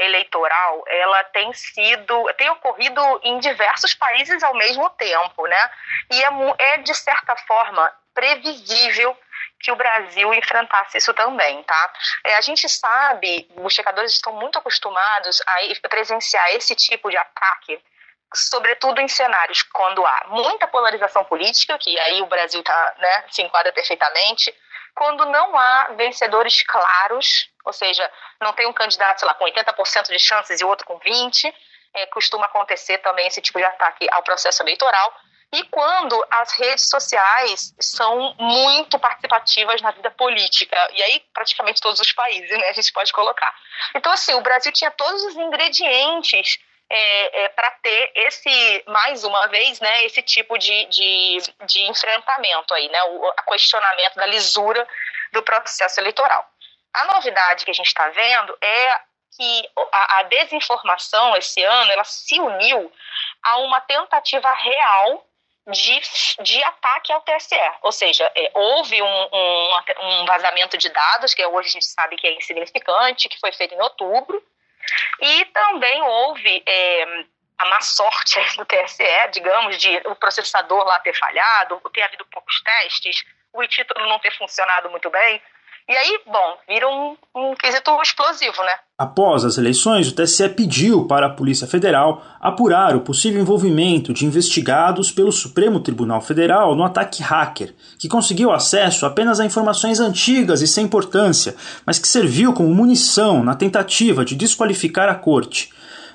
eleitoral 0.00 0.84
ela 0.88 1.24
tem 1.24 1.52
sido, 1.52 2.24
tem 2.38 2.48
ocorrido 2.50 3.00
em 3.22 3.38
diversos 3.38 3.94
países 3.94 4.42
ao 4.42 4.54
mesmo 4.54 4.88
tempo, 4.90 5.46
né? 5.46 5.70
E 6.10 6.22
é, 6.22 6.72
é 6.74 6.78
de 6.78 6.94
certa 6.94 7.36
forma 7.46 7.92
previsível 8.14 9.14
que 9.60 9.72
o 9.72 9.76
Brasil 9.76 10.32
enfrentasse 10.34 10.98
isso 10.98 11.12
também, 11.14 11.62
tá? 11.62 11.92
É, 12.24 12.36
a 12.36 12.40
gente 12.40 12.68
sabe, 12.68 13.48
os 13.56 13.72
checadores 13.72 14.12
estão 14.12 14.32
muito 14.34 14.58
acostumados 14.58 15.42
a 15.46 15.88
presenciar 15.88 16.50
esse 16.50 16.74
tipo 16.74 17.10
de 17.10 17.16
ataque, 17.16 17.80
sobretudo 18.34 19.00
em 19.00 19.08
cenários 19.08 19.62
quando 19.62 20.04
há 20.04 20.26
muita 20.28 20.66
polarização 20.66 21.24
política, 21.24 21.78
que 21.78 21.98
aí 21.98 22.20
o 22.22 22.26
Brasil 22.26 22.62
tá, 22.62 22.94
né, 22.98 23.24
se 23.30 23.42
enquadra 23.42 23.72
perfeitamente, 23.72 24.54
quando 24.94 25.24
não 25.26 25.56
há 25.58 25.88
vencedores 25.96 26.62
claros, 26.62 27.50
ou 27.64 27.72
seja, 27.72 28.10
não 28.40 28.52
tem 28.52 28.66
um 28.66 28.72
candidato, 28.72 29.20
sei 29.20 29.28
lá, 29.28 29.34
com 29.34 29.44
80% 29.44 30.08
de 30.08 30.18
chances 30.18 30.60
e 30.60 30.64
outro 30.64 30.86
com 30.86 30.98
20%, 30.98 31.52
é, 31.94 32.06
costuma 32.06 32.46
acontecer 32.46 32.98
também 32.98 33.26
esse 33.26 33.40
tipo 33.40 33.58
de 33.58 33.64
ataque 33.64 34.06
ao 34.10 34.22
processo 34.22 34.62
eleitoral, 34.62 35.14
e 35.56 35.64
quando 35.64 36.22
as 36.30 36.52
redes 36.52 36.86
sociais 36.86 37.74
são 37.80 38.34
muito 38.38 38.98
participativas 38.98 39.80
na 39.80 39.90
vida 39.90 40.10
política, 40.10 40.76
e 40.92 41.02
aí 41.02 41.20
praticamente 41.32 41.80
todos 41.80 41.98
os 41.98 42.12
países, 42.12 42.50
né, 42.50 42.68
a 42.68 42.72
gente 42.74 42.92
pode 42.92 43.10
colocar. 43.10 43.54
Então, 43.94 44.12
assim, 44.12 44.34
o 44.34 44.42
Brasil 44.42 44.70
tinha 44.70 44.90
todos 44.90 45.22
os 45.24 45.34
ingredientes 45.34 46.58
é, 46.90 47.44
é, 47.44 47.48
para 47.48 47.70
ter 47.82 48.12
esse, 48.14 48.84
mais 48.86 49.24
uma 49.24 49.46
vez, 49.46 49.80
né, 49.80 50.04
esse 50.04 50.20
tipo 50.20 50.58
de, 50.58 50.84
de, 50.86 51.38
de 51.64 51.80
enfrentamento 51.88 52.74
aí, 52.74 52.88
né, 52.90 53.02
o 53.04 53.32
questionamento 53.48 54.14
da 54.14 54.26
lisura 54.26 54.86
do 55.32 55.42
processo 55.42 55.98
eleitoral. 56.00 56.46
A 56.92 57.04
novidade 57.14 57.64
que 57.64 57.70
a 57.70 57.74
gente 57.74 57.88
está 57.88 58.10
vendo 58.10 58.56
é 58.60 59.00
que 59.36 59.70
a, 59.92 60.18
a, 60.18 60.22
desinformação 60.24 61.34
esse 61.36 61.62
ano 61.62 61.92
ela 61.92 62.04
se 62.04 62.38
uniu 62.40 62.92
a 63.42 63.58
uma 63.58 63.80
tentativa 63.80 64.52
real 64.52 65.25
de, 65.66 66.00
de 66.42 66.64
ataque 66.64 67.12
ao 67.12 67.20
TSE. 67.22 67.56
Ou 67.82 67.92
seja, 67.92 68.30
é, 68.34 68.50
houve 68.54 69.02
um, 69.02 69.28
um, 69.32 69.70
um, 70.02 70.26
vazamento 70.26 70.78
de 70.78 70.88
dados, 70.88 71.34
que 71.34 71.44
hoje 71.44 71.68
a 71.68 71.72
gente 71.72 71.86
sabe 71.86 72.16
que 72.16 72.26
é 72.26 72.34
insignificante, 72.34 73.28
que 73.28 73.40
foi 73.40 73.52
feito 73.52 73.74
em 73.74 73.80
outubro, 73.80 74.42
e 75.20 75.44
também 75.46 76.00
houve 76.02 76.62
é, 76.66 77.04
a 77.58 77.66
má 77.66 77.80
sorte 77.80 78.38
do 78.56 78.64
TSE, 78.64 79.28
digamos, 79.32 79.78
de 79.78 79.96
o 80.06 80.14
processador 80.14 80.84
lá 80.84 81.00
ter 81.00 81.14
falhado, 81.14 81.80
ter 81.92 82.02
havido 82.02 82.24
poucos 82.26 82.60
testes, 82.62 83.24
o 83.52 83.66
título 83.66 84.06
não 84.06 84.18
ter 84.18 84.36
funcionado 84.36 84.90
muito 84.90 85.10
bem. 85.10 85.42
E 85.88 85.96
aí, 85.96 86.20
bom, 86.26 86.58
vira 86.68 86.88
um, 86.88 87.16
um 87.34 87.54
quesito 87.54 88.00
explosivo, 88.02 88.62
né? 88.62 88.80
Após 88.98 89.44
as 89.44 89.58
eleições, 89.58 90.08
o 90.08 90.14
TSE 90.14 90.48
pediu 90.48 91.04
para 91.04 91.26
a 91.26 91.30
Polícia 91.30 91.66
Federal 91.66 92.24
apurar 92.40 92.96
o 92.96 93.02
possível 93.02 93.38
envolvimento 93.38 94.10
de 94.10 94.24
investigados 94.24 95.12
pelo 95.12 95.30
Supremo 95.30 95.80
Tribunal 95.80 96.22
Federal 96.22 96.74
no 96.74 96.82
ataque 96.82 97.22
hacker, 97.22 97.74
que 97.98 98.08
conseguiu 98.08 98.50
acesso 98.50 99.04
apenas 99.04 99.38
a 99.38 99.44
informações 99.44 100.00
antigas 100.00 100.62
e 100.62 100.66
sem 100.66 100.86
importância, 100.86 101.54
mas 101.84 101.98
que 101.98 102.08
serviu 102.08 102.54
como 102.54 102.74
munição 102.74 103.44
na 103.44 103.54
tentativa 103.54 104.24
de 104.24 104.34
desqualificar 104.34 105.10
a 105.10 105.14
corte. 105.14 105.68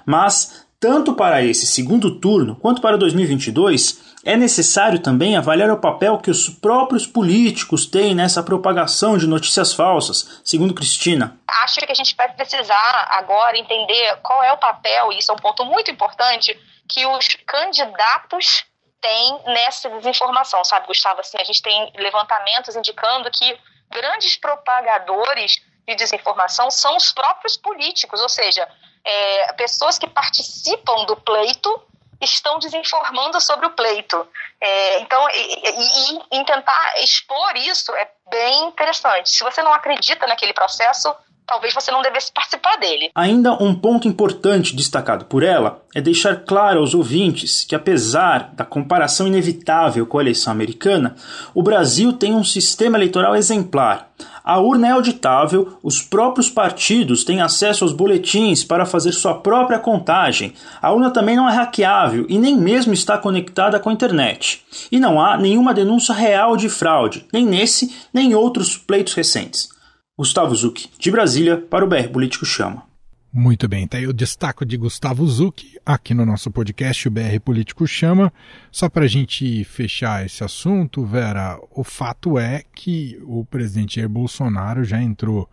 Mas, 0.03 0.60
tanto 0.81 1.13
para 1.13 1.43
esse 1.43 1.67
segundo 1.67 2.19
turno 2.19 2.55
quanto 2.55 2.81
para 2.81 2.97
2022, 2.97 4.01
é 4.25 4.35
necessário 4.35 4.97
também 4.97 5.37
avaliar 5.37 5.69
o 5.69 5.79
papel 5.79 6.17
que 6.17 6.31
os 6.31 6.49
próprios 6.49 7.05
políticos 7.05 7.85
têm 7.85 8.15
nessa 8.15 8.41
propagação 8.41 9.15
de 9.15 9.27
notícias 9.27 9.73
falsas, 9.73 10.41
segundo 10.43 10.73
Cristina. 10.73 11.39
Acho 11.63 11.81
que 11.81 11.91
a 11.91 11.95
gente 11.95 12.15
vai 12.15 12.33
precisar 12.33 13.07
agora 13.11 13.59
entender 13.59 14.17
qual 14.23 14.43
é 14.43 14.51
o 14.51 14.57
papel, 14.57 15.11
e 15.11 15.19
isso 15.19 15.31
é 15.31 15.35
um 15.35 15.37
ponto 15.37 15.63
muito 15.65 15.91
importante, 15.91 16.59
que 16.89 17.05
os 17.05 17.27
candidatos 17.45 18.65
têm 18.99 19.39
nessa 19.53 19.87
desinformação, 19.87 20.63
sabe, 20.63 20.87
Gustavo? 20.87 21.19
Assim, 21.19 21.37
a 21.39 21.43
gente 21.43 21.61
tem 21.61 21.93
levantamentos 21.95 22.75
indicando 22.75 23.29
que 23.29 23.55
grandes 23.91 24.35
propagadores 24.35 25.61
de 25.87 25.95
desinformação 25.95 26.71
são 26.71 26.97
os 26.97 27.11
próprios 27.11 27.55
políticos, 27.55 28.19
ou 28.19 28.29
seja, 28.29 28.67
é, 29.03 29.53
pessoas 29.53 29.97
que 29.97 30.07
participam 30.07 31.05
do 31.05 31.15
pleito 31.15 31.81
estão 32.21 32.59
desinformando 32.59 33.41
sobre 33.41 33.65
o 33.65 33.71
pleito. 33.71 34.27
É, 34.59 34.99
então, 34.99 35.27
e, 35.31 36.19
e, 36.29 36.39
e, 36.39 36.45
tentar 36.45 36.93
expor 36.99 37.55
isso 37.57 37.91
é 37.95 38.07
bem 38.29 38.65
interessante. 38.65 39.29
Se 39.29 39.43
você 39.43 39.63
não 39.63 39.73
acredita 39.73 40.27
naquele 40.27 40.53
processo, 40.53 41.15
talvez 41.45 41.73
você 41.73 41.91
não 41.91 42.01
devesse 42.01 42.31
participar 42.31 42.77
dele. 42.77 43.11
Ainda 43.13 43.53
um 43.61 43.75
ponto 43.75 44.07
importante 44.07 44.75
destacado 44.75 45.25
por 45.25 45.43
ela 45.43 45.81
é 45.93 46.01
deixar 46.01 46.37
claro 46.37 46.79
aos 46.79 46.93
ouvintes 46.93 47.63
que, 47.63 47.75
apesar 47.75 48.51
da 48.53 48.63
comparação 48.63 49.27
inevitável 49.27 50.05
com 50.05 50.17
a 50.17 50.21
eleição 50.21 50.51
americana, 50.51 51.15
o 51.53 51.61
Brasil 51.61 52.13
tem 52.13 52.33
um 52.33 52.43
sistema 52.43 52.97
eleitoral 52.97 53.35
exemplar. 53.35 54.09
A 54.43 54.59
urna 54.59 54.87
é 54.87 54.91
auditável, 54.91 55.77
os 55.83 56.01
próprios 56.01 56.49
partidos 56.49 57.23
têm 57.23 57.41
acesso 57.41 57.83
aos 57.83 57.93
boletins 57.93 58.63
para 58.63 58.85
fazer 58.85 59.11
sua 59.11 59.35
própria 59.35 59.77
contagem. 59.77 60.53
A 60.81 60.91
urna 60.91 61.11
também 61.11 61.35
não 61.35 61.47
é 61.47 61.53
hackeável 61.53 62.25
e 62.27 62.39
nem 62.39 62.57
mesmo 62.57 62.93
está 62.93 63.17
conectada 63.17 63.79
com 63.79 63.89
a 63.89 63.93
internet. 63.93 64.63
E 64.91 64.99
não 64.99 65.21
há 65.21 65.37
nenhuma 65.37 65.73
denúncia 65.73 66.13
real 66.13 66.57
de 66.57 66.69
fraude, 66.69 67.25
nem 67.31 67.45
nesse 67.45 67.95
nem 68.13 68.31
em 68.31 68.35
outros 68.35 68.77
pleitos 68.77 69.13
recentes. 69.13 69.69
Gustavo 70.21 70.53
Zucchi, 70.53 70.87
de 70.99 71.09
Brasília, 71.09 71.57
para 71.57 71.83
o 71.83 71.87
BR 71.87 72.07
Político 72.13 72.45
Chama. 72.45 72.83
Muito 73.33 73.67
bem, 73.67 73.87
tá 73.87 73.97
aí 73.97 74.05
o 74.05 74.13
destaque 74.13 74.63
de 74.63 74.77
Gustavo 74.77 75.25
Zucchi 75.25 75.79
aqui 75.83 76.13
no 76.13 76.23
nosso 76.23 76.51
podcast, 76.51 77.07
o 77.07 77.09
BR 77.09 77.39
Político 77.43 77.87
Chama. 77.87 78.31
Só 78.71 78.87
para 78.87 79.05
a 79.05 79.07
gente 79.07 79.63
fechar 79.63 80.23
esse 80.23 80.43
assunto, 80.43 81.03
Vera, 81.03 81.59
o 81.71 81.83
fato 81.83 82.37
é 82.37 82.61
que 82.75 83.19
o 83.23 83.43
presidente 83.43 83.95
Jair 83.95 84.07
Bolsonaro 84.07 84.83
já 84.83 85.01
entrou 85.01 85.49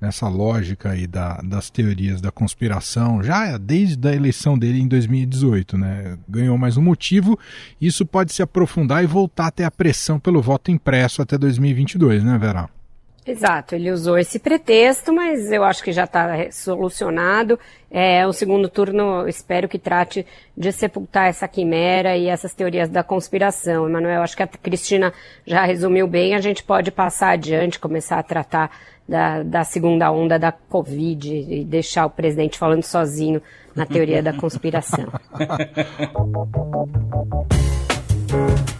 nessa 0.00 0.28
lógica 0.28 0.92
aí 0.92 1.06
da, 1.06 1.42
das 1.42 1.68
teorias 1.68 2.18
da 2.22 2.30
conspiração 2.30 3.22
já 3.22 3.58
desde 3.58 4.08
a 4.08 4.14
eleição 4.14 4.58
dele 4.58 4.80
em 4.80 4.88
2018, 4.88 5.76
né? 5.76 6.16
Ganhou 6.26 6.56
mais 6.56 6.78
um 6.78 6.82
motivo. 6.82 7.38
Isso 7.78 8.06
pode 8.06 8.32
se 8.32 8.40
aprofundar 8.40 9.04
e 9.04 9.06
voltar 9.06 9.48
até 9.48 9.66
a 9.66 9.70
pressão 9.70 10.18
pelo 10.18 10.40
voto 10.40 10.70
impresso 10.70 11.20
até 11.20 11.36
2022, 11.36 12.24
né, 12.24 12.38
Vera? 12.38 12.70
Exato, 13.26 13.74
ele 13.74 13.90
usou 13.90 14.16
esse 14.16 14.38
pretexto, 14.38 15.12
mas 15.12 15.50
eu 15.50 15.64
acho 15.64 15.82
que 15.82 15.90
já 15.90 16.04
está 16.04 16.48
solucionado. 16.52 17.58
É, 17.90 18.24
o 18.24 18.32
segundo 18.32 18.68
turno, 18.68 19.28
espero 19.28 19.68
que 19.68 19.80
trate 19.80 20.24
de 20.56 20.70
sepultar 20.70 21.28
essa 21.28 21.48
quimera 21.48 22.16
e 22.16 22.28
essas 22.28 22.54
teorias 22.54 22.88
da 22.88 23.02
conspiração. 23.02 23.88
Emanuel, 23.88 24.22
acho 24.22 24.36
que 24.36 24.44
a 24.44 24.46
Cristina 24.46 25.12
já 25.44 25.64
resumiu 25.64 26.06
bem, 26.06 26.36
a 26.36 26.40
gente 26.40 26.62
pode 26.62 26.92
passar 26.92 27.30
adiante, 27.30 27.80
começar 27.80 28.20
a 28.20 28.22
tratar 28.22 28.70
da, 29.08 29.42
da 29.42 29.64
segunda 29.64 30.08
onda 30.12 30.38
da 30.38 30.52
Covid 30.52 31.34
e 31.34 31.64
deixar 31.64 32.06
o 32.06 32.10
presidente 32.10 32.56
falando 32.56 32.84
sozinho 32.84 33.42
na 33.74 33.84
teoria 33.84 34.22
da 34.22 34.32
conspiração. 34.32 35.06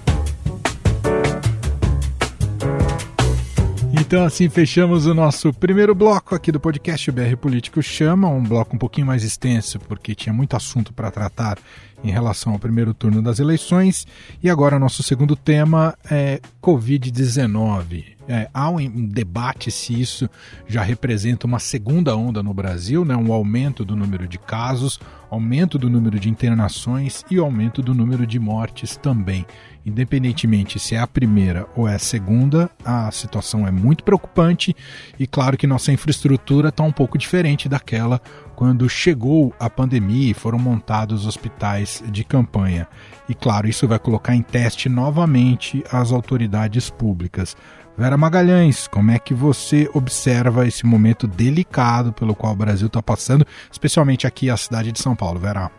Então, 4.07 4.25
assim, 4.25 4.49
fechamos 4.49 5.05
o 5.05 5.13
nosso 5.13 5.53
primeiro 5.53 5.93
bloco 5.93 6.37
aqui 6.37 6.53
do 6.53 6.61
podcast 6.61 7.11
BR 7.11 7.37
Político 7.37 7.83
Chama, 7.83 8.29
um 8.29 8.41
bloco 8.41 8.77
um 8.77 8.79
pouquinho 8.79 9.05
mais 9.05 9.25
extenso, 9.25 9.81
porque 9.81 10.15
tinha 10.15 10.33
muito 10.33 10.55
assunto 10.55 10.93
para 10.93 11.11
tratar 11.11 11.59
em 12.03 12.11
relação 12.11 12.53
ao 12.53 12.59
primeiro 12.59 12.95
turno 12.95 13.23
das 13.23 13.39
eleições. 13.39 14.07
E 14.43 14.51
agora, 14.51 14.79
nosso 14.79 15.03
segundo 15.03 15.35
tema 15.35 15.97
é 16.11 16.41
Covid-19. 16.63 18.17
É, 18.29 18.49
há 18.53 18.69
um 18.71 19.07
debate 19.07 19.71
se 19.71 20.01
isso 20.01 20.29
já 20.67 20.83
representa 20.83 21.47
uma 21.47 21.61
segunda 21.61 22.17
onda 22.17 22.43
no 22.43 22.53
Brasil, 22.53 23.05
né? 23.05 23.17
um 23.17 23.33
aumento 23.33 23.85
do 23.85 23.95
número 23.95 24.27
de 24.27 24.37
casos, 24.37 24.99
aumento 25.31 25.79
do 25.79 25.89
número 25.89 26.19
de 26.19 26.29
internações 26.29 27.25
e 27.31 27.39
aumento 27.39 27.81
do 27.83 27.95
número 27.95 28.27
de 28.27 28.39
mortes 28.41 28.97
também. 28.97 29.47
Independentemente 29.85 30.81
se 30.81 30.97
é 30.97 30.99
a 30.99 31.07
primeira 31.07 31.69
ou 31.77 31.87
é 31.87 31.95
a 31.95 31.99
segunda, 32.01 32.69
a 32.85 33.09
situação 33.13 33.65
é 33.65 33.71
muito 33.71 34.03
preocupante 34.03 34.75
e 35.17 35.29
claro 35.29 35.57
que 35.57 35.67
nossa 35.67 35.93
infraestrutura 35.93 36.71
está 36.71 36.83
um 36.83 36.91
pouco 36.91 37.17
diferente 37.17 37.69
daquela 37.69 38.21
quando 38.57 38.89
chegou 38.89 39.55
a 39.61 39.69
pandemia 39.69 40.31
e 40.31 40.35
foram 40.35 40.59
montados 40.59 41.27
hospitais 41.27 42.03
de 42.07 42.25
campanha. 42.25 42.89
E 43.29 43.35
claro, 43.35 43.69
isso 43.69 43.87
vai 43.87 43.99
colocar 43.99 44.35
em 44.35 44.41
teste 44.43 44.89
novamente 44.89 45.85
as 45.93 46.11
autoridades 46.11 46.89
públicas. 46.89 47.55
Vera 47.99 48.17
Magalhães, 48.17 48.89
como 48.89 49.11
é 49.11 49.19
que 49.19 49.35
você 49.35 49.89
observa 49.95 50.67
esse 50.67 50.85
momento 50.85 51.27
delicado 51.27 52.13
pelo 52.13 52.35
qual 52.35 52.55
o 52.55 52.57
Brasil 52.57 52.87
está 52.89 53.03
passando, 53.03 53.47
especialmente 53.71 54.27
aqui 54.27 54.51
a 54.51 54.57
cidade 54.57 54.91
de 54.91 55.01
São 55.01 55.15
Paulo, 55.15 55.39
Vera? 55.39 55.71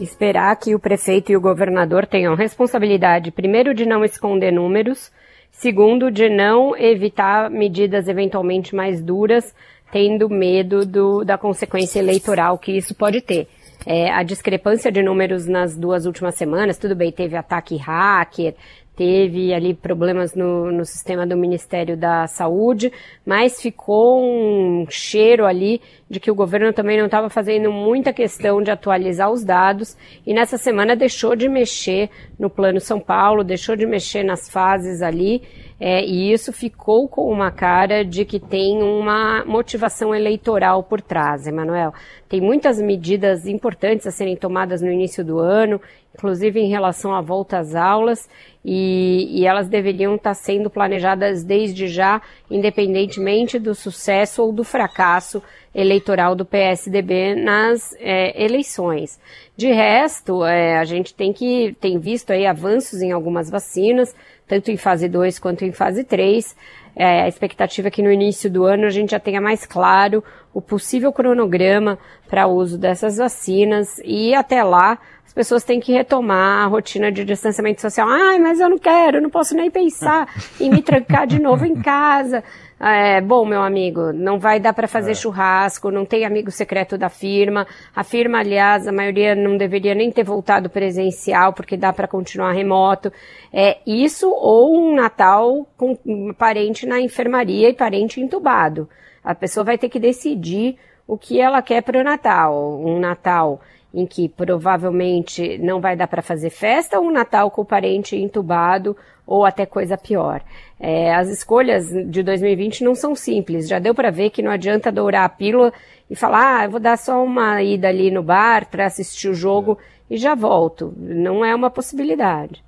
Esperar 0.00 0.56
que 0.56 0.74
o 0.74 0.78
prefeito 0.78 1.32
e 1.32 1.36
o 1.36 1.40
governador 1.40 2.06
tenham 2.06 2.34
responsabilidade, 2.34 3.30
primeiro, 3.30 3.74
de 3.74 3.84
não 3.84 4.04
esconder 4.04 4.50
números, 4.50 5.12
segundo, 5.50 6.10
de 6.10 6.30
não 6.30 6.74
evitar 6.76 7.50
medidas 7.50 8.08
eventualmente 8.08 8.74
mais 8.74 9.02
duras, 9.02 9.54
tendo 9.92 10.28
medo 10.28 10.86
do, 10.86 11.22
da 11.22 11.36
consequência 11.36 11.98
eleitoral 12.00 12.58
que 12.58 12.72
isso 12.72 12.94
pode 12.94 13.20
ter. 13.20 13.46
É, 13.84 14.10
a 14.10 14.22
discrepância 14.22 14.90
de 14.90 15.02
números 15.02 15.46
nas 15.46 15.76
duas 15.76 16.06
últimas 16.06 16.36
semanas, 16.36 16.78
tudo 16.78 16.94
bem, 16.94 17.10
teve 17.10 17.36
ataque 17.36 17.76
hacker, 17.76 18.54
teve 18.96 19.52
ali 19.52 19.74
problemas 19.74 20.34
no, 20.34 20.70
no 20.70 20.84
sistema 20.84 21.26
do 21.26 21.36
Ministério 21.36 21.96
da 21.96 22.26
Saúde, 22.26 22.92
mas 23.26 23.60
ficou 23.60 24.22
um 24.22 24.86
cheiro 24.88 25.44
ali 25.44 25.80
de 26.08 26.20
que 26.20 26.30
o 26.30 26.34
governo 26.34 26.72
também 26.72 26.98
não 26.98 27.06
estava 27.06 27.28
fazendo 27.28 27.72
muita 27.72 28.12
questão 28.12 28.62
de 28.62 28.70
atualizar 28.70 29.30
os 29.30 29.42
dados 29.42 29.96
e 30.26 30.32
nessa 30.32 30.56
semana 30.56 30.94
deixou 30.94 31.34
de 31.34 31.48
mexer 31.48 32.08
no 32.38 32.48
Plano 32.48 32.80
São 32.80 33.00
Paulo, 33.00 33.42
deixou 33.42 33.74
de 33.74 33.86
mexer 33.86 34.22
nas 34.22 34.48
fases 34.48 35.02
ali 35.02 35.42
é, 35.84 36.04
e 36.04 36.32
isso 36.32 36.52
ficou 36.52 37.08
com 37.08 37.28
uma 37.28 37.50
cara 37.50 38.04
de 38.04 38.24
que 38.24 38.38
tem 38.38 38.80
uma 38.80 39.44
motivação 39.44 40.14
eleitoral 40.14 40.84
por 40.84 41.00
trás, 41.00 41.44
Emanuel. 41.44 41.92
Tem 42.28 42.40
muitas 42.40 42.80
medidas 42.80 43.48
importantes 43.48 44.06
a 44.06 44.12
serem 44.12 44.36
tomadas 44.36 44.80
no 44.80 44.92
início 44.92 45.24
do 45.24 45.40
ano, 45.40 45.80
inclusive 46.14 46.60
em 46.60 46.68
relação 46.68 47.12
à 47.12 47.20
volta 47.20 47.58
às 47.58 47.74
aulas, 47.74 48.30
e, 48.64 49.40
e, 49.40 49.44
elas 49.44 49.68
deveriam 49.68 50.14
estar 50.14 50.34
sendo 50.34 50.70
planejadas 50.70 51.42
desde 51.42 51.88
já, 51.88 52.22
independentemente 52.48 53.58
do 53.58 53.74
sucesso 53.74 54.40
ou 54.40 54.52
do 54.52 54.62
fracasso 54.62 55.42
eleitoral 55.74 56.36
do 56.36 56.44
PSDB 56.44 57.34
nas 57.34 57.92
é, 57.98 58.40
eleições. 58.40 59.18
De 59.56 59.72
resto, 59.72 60.44
é, 60.44 60.78
a 60.78 60.84
gente 60.84 61.12
tem 61.12 61.32
que 61.32 61.76
tem 61.80 61.98
visto 61.98 62.30
aí 62.30 62.46
avanços 62.46 63.02
em 63.02 63.10
algumas 63.10 63.50
vacinas, 63.50 64.14
tanto 64.46 64.70
em 64.70 64.76
fase 64.76 65.08
2 65.08 65.38
quanto 65.38 65.64
em 65.64 65.72
fase 65.72 66.04
3. 66.04 66.56
É, 66.94 67.22
a 67.22 67.28
expectativa 67.28 67.88
é 67.88 67.90
que 67.90 68.02
no 68.02 68.12
início 68.12 68.50
do 68.50 68.64
ano 68.64 68.86
a 68.86 68.90
gente 68.90 69.12
já 69.12 69.20
tenha 69.20 69.40
mais 69.40 69.64
claro 69.64 70.22
o 70.52 70.60
possível 70.60 71.12
cronograma 71.12 71.98
para 72.28 72.46
o 72.46 72.54
uso 72.54 72.76
dessas 72.76 73.16
vacinas 73.16 73.98
e 74.04 74.34
até 74.34 74.62
lá 74.62 74.98
as 75.24 75.32
pessoas 75.32 75.64
têm 75.64 75.80
que 75.80 75.92
retomar 75.92 76.64
a 76.64 76.66
rotina 76.66 77.10
de 77.10 77.24
distanciamento 77.24 77.80
social. 77.80 78.06
Ai, 78.06 78.38
mas 78.38 78.60
eu 78.60 78.68
não 78.68 78.76
quero, 78.76 79.16
eu 79.16 79.22
não 79.22 79.30
posso 79.30 79.54
nem 79.54 79.70
pensar 79.70 80.28
em 80.60 80.68
me 80.68 80.82
trancar 80.82 81.26
de 81.26 81.40
novo 81.40 81.64
em 81.64 81.80
casa. 81.80 82.44
É, 82.84 83.20
bom, 83.20 83.44
meu 83.44 83.62
amigo, 83.62 84.12
não 84.12 84.40
vai 84.40 84.58
dar 84.58 84.72
para 84.72 84.88
fazer 84.88 85.12
é. 85.12 85.14
churrasco, 85.14 85.88
não 85.88 86.04
tem 86.04 86.24
amigo 86.24 86.50
secreto 86.50 86.98
da 86.98 87.08
firma. 87.08 87.64
A 87.94 88.02
firma, 88.02 88.40
aliás, 88.40 88.88
a 88.88 88.92
maioria 88.92 89.36
não 89.36 89.56
deveria 89.56 89.94
nem 89.94 90.10
ter 90.10 90.24
voltado 90.24 90.68
presencial, 90.68 91.52
porque 91.52 91.76
dá 91.76 91.92
para 91.92 92.08
continuar 92.08 92.50
remoto. 92.50 93.12
É 93.52 93.78
isso 93.86 94.28
ou 94.28 94.76
um 94.76 94.96
Natal 94.96 95.64
com 95.76 95.96
um 96.04 96.34
parente 96.34 96.84
na 96.84 97.00
enfermaria 97.00 97.68
e 97.68 97.72
parente 97.72 98.20
entubado. 98.20 98.88
A 99.22 99.32
pessoa 99.32 99.62
vai 99.62 99.78
ter 99.78 99.88
que 99.88 100.00
decidir 100.00 100.76
o 101.06 101.16
que 101.16 101.40
ela 101.40 101.62
quer 101.62 101.82
para 101.82 102.00
o 102.00 102.02
Natal. 102.02 102.80
Um 102.84 102.98
Natal 102.98 103.60
em 103.94 104.06
que 104.06 104.28
provavelmente 104.28 105.58
não 105.58 105.80
vai 105.80 105.94
dar 105.94 106.08
para 106.08 106.22
fazer 106.22 106.50
festa, 106.50 106.98
ou 106.98 107.06
um 107.06 107.12
Natal 107.12 107.50
com 107.50 107.62
o 107.62 107.66
parente 107.66 108.16
entubado, 108.16 108.96
ou 109.26 109.44
até 109.44 109.64
coisa 109.64 109.96
pior. 109.96 110.42
É, 110.78 111.14
as 111.14 111.28
escolhas 111.28 111.86
de 111.88 112.22
2020 112.22 112.84
não 112.84 112.94
são 112.94 113.14
simples. 113.14 113.68
Já 113.68 113.78
deu 113.78 113.94
para 113.94 114.10
ver 114.10 114.30
que 114.30 114.42
não 114.42 114.50
adianta 114.50 114.90
dourar 114.90 115.24
a 115.24 115.28
pílula 115.28 115.72
e 116.10 116.16
falar, 116.16 116.60
ah, 116.60 116.64
eu 116.64 116.70
vou 116.70 116.80
dar 116.80 116.98
só 116.98 117.22
uma 117.24 117.62
ida 117.62 117.88
ali 117.88 118.10
no 118.10 118.22
bar 118.22 118.68
para 118.70 118.86
assistir 118.86 119.28
o 119.28 119.34
jogo 119.34 119.78
e 120.10 120.16
já 120.16 120.34
volto. 120.34 120.92
Não 120.96 121.44
é 121.44 121.54
uma 121.54 121.70
possibilidade. 121.70 122.62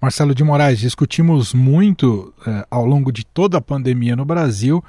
Marcelo 0.00 0.34
de 0.34 0.44
Moraes, 0.44 0.78
discutimos 0.78 1.52
muito 1.52 2.32
eh, 2.46 2.64
ao 2.70 2.86
longo 2.86 3.10
de 3.10 3.26
toda 3.26 3.58
a 3.58 3.60
pandemia 3.60 4.14
no 4.14 4.24
Brasil 4.24 4.82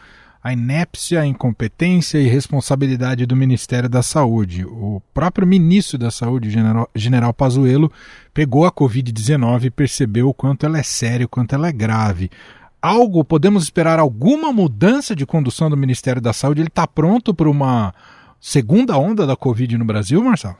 a 0.43 0.53
inépcia, 0.53 1.21
a 1.21 1.25
incompetência 1.25 2.17
e 2.17 2.27
responsabilidade 2.27 3.25
do 3.25 3.35
Ministério 3.35 3.89
da 3.89 4.01
Saúde. 4.01 4.65
O 4.65 5.01
próprio 5.13 5.45
ministro 5.45 5.97
da 5.97 6.09
Saúde, 6.09 6.49
General, 6.49 6.89
General 6.95 7.33
Pazuello, 7.33 7.91
pegou 8.33 8.65
a 8.65 8.71
Covid-19 8.71 9.65
e 9.65 9.69
percebeu 9.69 10.29
o 10.29 10.33
quanto 10.33 10.65
ela 10.65 10.77
é 10.77 10.83
séria, 10.83 11.25
o 11.25 11.29
quanto 11.29 11.53
ela 11.53 11.67
é 11.67 11.73
grave. 11.73 12.31
Algo, 12.81 13.25
podemos 13.25 13.63
esperar 13.63 13.99
alguma 13.99 14.53
mudança 14.53 15.13
de 15.13 15.25
condução 15.25 15.69
do 15.69 15.75
Ministério 15.75 16.21
da 16.21 16.31
Saúde? 16.31 16.61
Ele 16.61 16.69
está 16.69 16.87
pronto 16.87 17.33
para 17.33 17.49
uma 17.49 17.93
segunda 18.39 18.97
onda 18.97 19.27
da 19.27 19.35
Covid 19.35 19.77
no 19.77 19.83
Brasil, 19.83 20.23
Marcelo? 20.23 20.55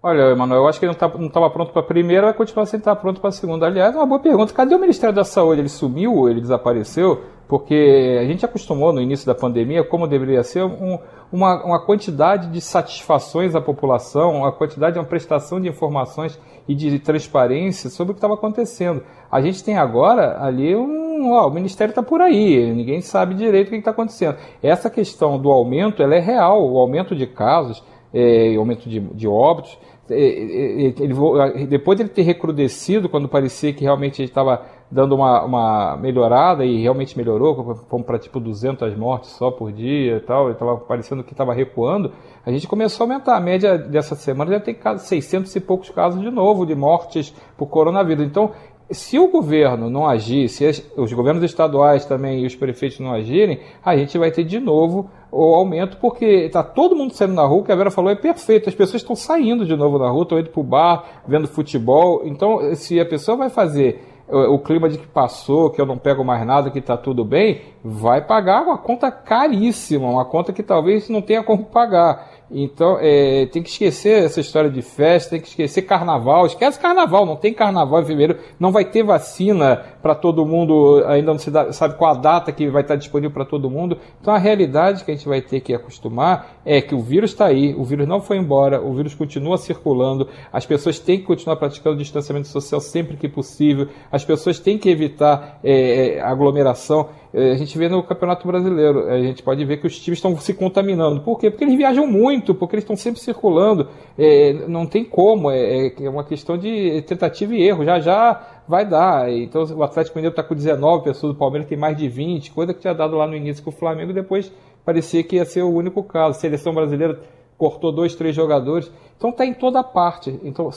Olha, 0.00 0.30
Emanuel, 0.30 0.60
eu 0.60 0.68
acho 0.68 0.78
que 0.78 0.84
ele 0.86 0.94
não 1.18 1.26
estava 1.26 1.50
pronto 1.50 1.72
para 1.72 1.80
a 1.80 1.84
primeira, 1.84 2.26
vai 2.26 2.34
continuar 2.34 2.66
sem 2.66 2.78
estar 2.78 2.94
pronto 2.94 3.20
para 3.20 3.30
a 3.30 3.32
segunda. 3.32 3.66
Aliás, 3.66 3.94
é 3.94 3.98
uma 3.98 4.06
boa 4.06 4.20
pergunta. 4.20 4.52
Cadê 4.52 4.74
o 4.74 4.78
Ministério 4.78 5.16
da 5.16 5.24
Saúde? 5.24 5.62
Ele 5.62 5.68
sumiu? 5.68 6.28
Ele 6.28 6.42
desapareceu? 6.42 7.24
Porque 7.46 8.18
a 8.20 8.24
gente 8.24 8.44
acostumou 8.44 8.92
no 8.92 9.00
início 9.00 9.26
da 9.26 9.34
pandemia, 9.34 9.84
como 9.84 10.06
deveria 10.06 10.42
ser, 10.42 10.64
um, 10.64 10.98
uma, 11.30 11.64
uma 11.64 11.84
quantidade 11.84 12.48
de 12.48 12.60
satisfações 12.60 13.54
à 13.54 13.60
população, 13.60 14.38
uma 14.38 14.52
quantidade, 14.52 14.98
uma 14.98 15.04
prestação 15.04 15.60
de 15.60 15.68
informações 15.68 16.40
e 16.66 16.74
de 16.74 16.98
transparência 16.98 17.90
sobre 17.90 18.12
o 18.12 18.14
que 18.14 18.18
estava 18.18 18.34
acontecendo. 18.34 19.02
A 19.30 19.40
gente 19.42 19.62
tem 19.62 19.76
agora 19.76 20.42
ali 20.42 20.74
um. 20.74 21.32
Ó, 21.32 21.48
o 21.48 21.50
Ministério 21.50 21.90
está 21.92 22.02
por 22.02 22.20
aí, 22.20 22.72
ninguém 22.72 23.00
sabe 23.00 23.34
direito 23.34 23.68
o 23.68 23.70
que 23.70 23.76
está 23.76 23.90
acontecendo. 23.90 24.36
Essa 24.62 24.90
questão 24.90 25.38
do 25.38 25.50
aumento 25.50 26.02
ela 26.02 26.14
é 26.14 26.20
real, 26.20 26.70
o 26.70 26.78
aumento 26.78 27.14
de 27.14 27.26
casos, 27.26 27.82
é, 28.12 28.54
aumento 28.56 28.88
de, 28.88 29.00
de 29.00 29.28
óbitos 29.28 29.78
é, 30.10 30.14
é, 30.14 30.86
é, 30.86 30.94
ele, 30.98 31.66
depois 31.66 31.96
de 31.96 32.02
ele 32.02 32.10
ter 32.10 32.22
recrudescido, 32.22 33.08
quando 33.08 33.28
parecia 33.28 33.72
que 33.72 33.82
realmente 33.82 34.20
ele 34.20 34.28
estava 34.28 34.62
dando 34.94 35.16
uma, 35.16 35.42
uma 35.42 35.96
melhorada 35.96 36.64
e 36.64 36.80
realmente 36.80 37.18
melhorou, 37.18 37.84
fomos 37.88 38.06
para 38.06 38.16
tipo 38.16 38.38
200 38.38 38.96
mortes 38.96 39.30
só 39.30 39.50
por 39.50 39.72
dia 39.72 40.18
e 40.18 40.20
tal, 40.20 40.52
estava 40.52 40.76
parecendo 40.76 41.24
que 41.24 41.32
estava 41.32 41.52
recuando, 41.52 42.12
a 42.46 42.52
gente 42.52 42.68
começou 42.68 43.04
a 43.04 43.10
aumentar. 43.10 43.36
A 43.36 43.40
média 43.40 43.76
dessa 43.76 44.14
semana 44.14 44.52
já 44.52 44.60
tem 44.60 44.76
600 44.96 45.54
e 45.56 45.60
poucos 45.60 45.90
casos 45.90 46.20
de 46.20 46.30
novo 46.30 46.64
de 46.64 46.76
mortes 46.76 47.34
por 47.58 47.66
coronavírus. 47.66 48.24
Então, 48.24 48.52
se 48.88 49.18
o 49.18 49.26
governo 49.26 49.90
não 49.90 50.06
agir, 50.06 50.48
se 50.48 50.84
os 50.96 51.12
governos 51.12 51.42
estaduais 51.42 52.04
também 52.06 52.44
e 52.44 52.46
os 52.46 52.54
prefeitos 52.54 53.00
não 53.00 53.12
agirem, 53.12 53.58
a 53.84 53.96
gente 53.96 54.16
vai 54.16 54.30
ter 54.30 54.44
de 54.44 54.60
novo 54.60 55.10
o 55.32 55.56
aumento, 55.56 55.96
porque 55.96 56.24
está 56.24 56.62
todo 56.62 56.94
mundo 56.94 57.14
saindo 57.14 57.34
na 57.34 57.44
rua, 57.44 57.64
que 57.64 57.72
a 57.72 57.76
Vera 57.76 57.90
falou 57.90 58.12
é 58.12 58.14
perfeito, 58.14 58.68
as 58.68 58.74
pessoas 58.76 59.02
estão 59.02 59.16
saindo 59.16 59.66
de 59.66 59.74
novo 59.74 59.98
na 59.98 60.08
rua, 60.08 60.22
estão 60.22 60.38
indo 60.38 60.50
para 60.50 60.60
o 60.60 60.62
bar, 60.62 61.04
vendo 61.26 61.48
futebol. 61.48 62.22
Então, 62.24 62.72
se 62.76 63.00
a 63.00 63.04
pessoa 63.04 63.36
vai 63.36 63.50
fazer 63.50 64.13
o 64.28 64.58
clima 64.58 64.88
de 64.88 64.98
que 64.98 65.06
passou, 65.06 65.70
que 65.70 65.80
eu 65.80 65.86
não 65.86 65.98
pego 65.98 66.24
mais 66.24 66.46
nada, 66.46 66.70
que 66.70 66.78
está 66.78 66.96
tudo 66.96 67.24
bem, 67.24 67.62
vai 67.84 68.22
pagar 68.22 68.62
uma 68.62 68.78
conta 68.78 69.10
caríssima, 69.10 70.08
uma 70.08 70.24
conta 70.24 70.52
que 70.52 70.62
talvez 70.62 71.08
não 71.08 71.20
tenha 71.20 71.42
como 71.42 71.64
pagar. 71.64 72.33
Então, 72.56 72.98
é, 73.00 73.46
tem 73.46 73.64
que 73.64 73.68
esquecer 73.68 74.22
essa 74.22 74.40
história 74.40 74.70
de 74.70 74.80
festa, 74.80 75.30
tem 75.30 75.40
que 75.40 75.48
esquecer 75.48 75.82
carnaval. 75.82 76.46
Esquece 76.46 76.78
carnaval, 76.78 77.26
não 77.26 77.34
tem 77.34 77.52
carnaval 77.52 78.00
em 78.00 78.04
fevereiro, 78.04 78.40
não 78.60 78.70
vai 78.70 78.84
ter 78.84 79.02
vacina 79.02 79.84
para 80.00 80.14
todo 80.14 80.46
mundo, 80.46 81.02
ainda 81.08 81.32
não 81.32 81.38
se 81.38 81.50
dá, 81.50 81.72
sabe 81.72 81.96
qual 81.96 82.12
a 82.12 82.14
data 82.14 82.52
que 82.52 82.70
vai 82.70 82.82
estar 82.82 82.94
disponível 82.94 83.32
para 83.32 83.44
todo 83.44 83.68
mundo. 83.68 83.98
Então, 84.20 84.32
a 84.32 84.38
realidade 84.38 85.02
que 85.02 85.10
a 85.10 85.14
gente 85.14 85.26
vai 85.26 85.42
ter 85.42 85.60
que 85.60 85.74
acostumar 85.74 86.60
é 86.64 86.80
que 86.80 86.94
o 86.94 87.00
vírus 87.00 87.32
está 87.32 87.46
aí, 87.46 87.74
o 87.74 87.82
vírus 87.82 88.06
não 88.06 88.20
foi 88.20 88.36
embora, 88.36 88.80
o 88.80 88.94
vírus 88.94 89.16
continua 89.16 89.58
circulando, 89.58 90.28
as 90.52 90.64
pessoas 90.64 91.00
têm 91.00 91.18
que 91.18 91.24
continuar 91.24 91.56
praticando 91.56 91.96
distanciamento 91.96 92.46
social 92.46 92.80
sempre 92.80 93.16
que 93.16 93.28
possível, 93.28 93.88
as 94.12 94.24
pessoas 94.24 94.60
têm 94.60 94.78
que 94.78 94.88
evitar 94.88 95.58
é, 95.64 96.18
é 96.18 96.20
aglomeração. 96.20 97.08
É, 97.36 97.50
a 97.50 97.56
gente 97.56 97.76
vê 97.76 97.88
no 97.88 98.00
Campeonato 98.00 98.46
Brasileiro, 98.46 99.08
a 99.08 99.20
gente 99.20 99.42
pode 99.42 99.64
ver 99.64 99.78
que 99.78 99.88
os 99.88 99.98
times 99.98 100.18
estão 100.18 100.36
se 100.38 100.54
contaminando. 100.54 101.20
Por 101.20 101.36
quê? 101.36 101.50
Porque 101.50 101.64
eles 101.64 101.76
viajam 101.76 102.06
muito, 102.06 102.54
porque 102.54 102.76
eles 102.76 102.84
estão 102.84 102.94
sempre 102.94 103.20
circulando. 103.20 103.88
É, 104.16 104.52
não 104.68 104.86
tem 104.86 105.04
como, 105.04 105.50
é, 105.50 105.88
é, 105.88 106.08
uma 106.08 106.22
questão 106.22 106.56
de 106.56 107.02
tentativa 107.02 107.52
e 107.52 107.60
erro. 107.60 107.84
Já 107.84 107.98
já 107.98 108.62
vai 108.68 108.88
dar. 108.88 109.32
Então 109.32 109.64
o 109.64 109.82
Atlético 109.82 110.16
Mineiro 110.16 110.32
está 110.32 110.44
com 110.44 110.54
19 110.54 111.02
pessoas, 111.02 111.34
o 111.34 111.36
Palmeiras 111.36 111.68
tem 111.68 111.76
mais 111.76 111.96
de 111.96 112.08
20, 112.08 112.52
coisa 112.52 112.72
que 112.72 112.78
tinha 112.78 112.94
dado 112.94 113.16
lá 113.16 113.26
no 113.26 113.34
início 113.34 113.64
com 113.64 113.70
o 113.70 113.72
Flamengo, 113.72 114.12
depois 114.12 114.52
parecia 114.84 115.24
que 115.24 115.34
ia 115.34 115.44
ser 115.44 115.62
o 115.62 115.74
único 115.74 116.04
caso. 116.04 116.38
A 116.38 116.40
seleção 116.40 116.72
brasileira 116.72 117.20
cortou 117.58 117.90
dois, 117.90 118.14
três 118.14 118.36
jogadores. 118.36 118.92
Então 119.16 119.30
está 119.30 119.44
em 119.44 119.54
toda 119.54 119.82
parte. 119.82 120.38
Então 120.44 120.70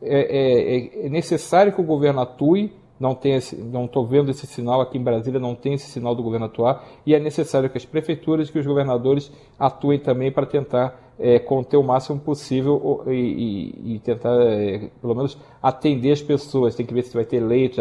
é, 0.00 1.00
é, 1.00 1.06
é 1.06 1.08
necessário 1.08 1.72
que 1.72 1.80
o 1.80 1.84
governo 1.84 2.20
atue 2.20 2.72
não 2.98 3.14
tem 3.14 3.34
esse, 3.34 3.56
não 3.56 3.86
estou 3.86 4.06
vendo 4.06 4.30
esse 4.30 4.46
sinal 4.46 4.80
aqui 4.80 4.98
em 4.98 5.02
Brasília, 5.02 5.40
não 5.40 5.54
tem 5.54 5.74
esse 5.74 5.90
sinal 5.90 6.14
do 6.14 6.22
governo 6.22 6.46
atuar 6.46 6.84
e 7.04 7.14
é 7.14 7.18
necessário 7.18 7.68
que 7.68 7.78
as 7.78 7.84
prefeituras, 7.84 8.50
que 8.50 8.58
os 8.58 8.66
governadores 8.66 9.32
atuem 9.58 9.98
também 9.98 10.30
para 10.30 10.46
tentar 10.46 11.00
é, 11.18 11.38
conter 11.38 11.76
o 11.76 11.82
máximo 11.82 12.18
possível 12.18 13.04
e, 13.06 13.12
e, 13.12 13.94
e 13.94 13.98
tentar, 14.00 14.34
é, 14.40 14.90
pelo 15.00 15.14
menos, 15.14 15.38
atender 15.62 16.12
as 16.12 16.22
pessoas. 16.22 16.74
Tem 16.74 16.84
que 16.84 16.94
ver 16.94 17.02
se 17.02 17.14
vai 17.14 17.24
ter 17.24 17.40
leite. 17.40 17.80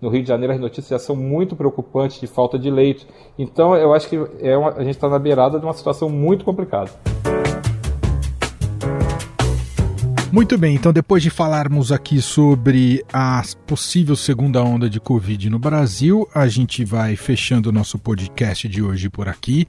No 0.00 0.08
Rio 0.08 0.22
de 0.22 0.28
Janeiro 0.28 0.52
as 0.52 0.60
notícias 0.60 0.88
já 0.88 0.98
são 0.98 1.16
muito 1.16 1.56
preocupantes 1.56 2.20
de 2.20 2.26
falta 2.26 2.58
de 2.58 2.70
leite. 2.70 3.06
Então 3.38 3.74
eu 3.74 3.92
acho 3.92 4.08
que 4.08 4.16
é 4.40 4.56
uma, 4.56 4.70
a 4.70 4.84
gente 4.84 4.96
está 4.96 5.08
na 5.08 5.18
beirada 5.18 5.58
de 5.58 5.64
uma 5.64 5.74
situação 5.74 6.08
muito 6.08 6.44
complicada. 6.44 6.90
Muito 10.32 10.56
bem, 10.56 10.76
então 10.76 10.92
depois 10.92 11.24
de 11.24 11.28
falarmos 11.28 11.90
aqui 11.90 12.22
sobre 12.22 13.04
a 13.12 13.42
possível 13.66 14.14
segunda 14.14 14.62
onda 14.62 14.88
de 14.88 15.00
Covid 15.00 15.50
no 15.50 15.58
Brasil, 15.58 16.28
a 16.32 16.46
gente 16.46 16.84
vai 16.84 17.16
fechando 17.16 17.68
o 17.68 17.72
nosso 17.72 17.98
podcast 17.98 18.68
de 18.68 18.80
hoje 18.80 19.08
por 19.08 19.28
aqui. 19.28 19.66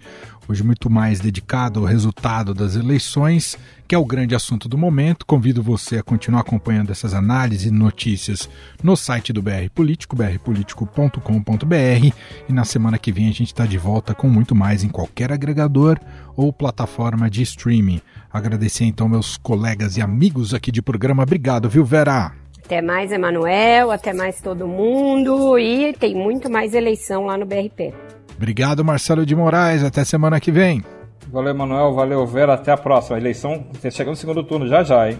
Hoje 0.47 0.63
muito 0.63 0.87
mais 0.87 1.19
dedicado 1.19 1.79
ao 1.79 1.85
resultado 1.85 2.53
das 2.53 2.75
eleições, 2.75 3.57
que 3.87 3.95
é 3.95 3.97
o 3.97 4.05
grande 4.05 4.35
assunto 4.35 4.69
do 4.69 4.77
momento. 4.77 5.25
Convido 5.25 5.63
você 5.63 5.97
a 5.97 6.03
continuar 6.03 6.41
acompanhando 6.41 6.91
essas 6.91 7.13
análises 7.13 7.67
e 7.67 7.71
notícias 7.71 8.47
no 8.83 8.95
site 8.95 9.33
do 9.33 9.41
BR 9.41 9.69
Político, 9.73 10.15
brpolitico.com.br. 10.15 12.15
E 12.47 12.53
na 12.53 12.65
semana 12.65 12.99
que 12.99 13.11
vem 13.11 13.29
a 13.29 13.33
gente 13.33 13.47
está 13.47 13.65
de 13.65 13.77
volta 13.77 14.13
com 14.13 14.29
muito 14.29 14.53
mais 14.53 14.83
em 14.83 14.89
qualquer 14.89 15.31
agregador 15.31 15.99
ou 16.41 16.51
plataforma 16.51 17.29
de 17.29 17.43
streaming. 17.43 18.01
Agradecer 18.31 18.85
então 18.85 19.07
meus 19.07 19.37
colegas 19.37 19.97
e 19.97 20.01
amigos 20.01 20.53
aqui 20.53 20.71
de 20.71 20.81
programa. 20.81 21.23
Obrigado, 21.23 21.69
viu, 21.69 21.85
Vera? 21.85 22.31
Até 22.65 22.81
mais, 22.81 23.11
Emanuel. 23.11 23.91
Até 23.91 24.13
mais 24.13 24.41
todo 24.41 24.67
mundo. 24.67 25.59
E 25.59 25.93
tem 25.93 26.15
muito 26.15 26.49
mais 26.49 26.73
eleição 26.73 27.25
lá 27.25 27.37
no 27.37 27.45
BRP. 27.45 27.93
Obrigado, 28.37 28.83
Marcelo 28.83 29.25
de 29.25 29.35
Moraes. 29.35 29.83
Até 29.83 30.03
semana 30.03 30.39
que 30.39 30.51
vem. 30.51 30.83
Valeu, 31.31 31.51
Emanuel. 31.51 31.93
Valeu, 31.93 32.25
Vera. 32.25 32.53
Até 32.53 32.71
a 32.71 32.77
próxima. 32.77 33.17
A 33.17 33.19
eleição 33.19 33.65
chegando 33.91 34.11
no 34.11 34.15
segundo 34.15 34.43
turno 34.43 34.67
já 34.67 34.83
já, 34.83 35.09
hein? 35.09 35.19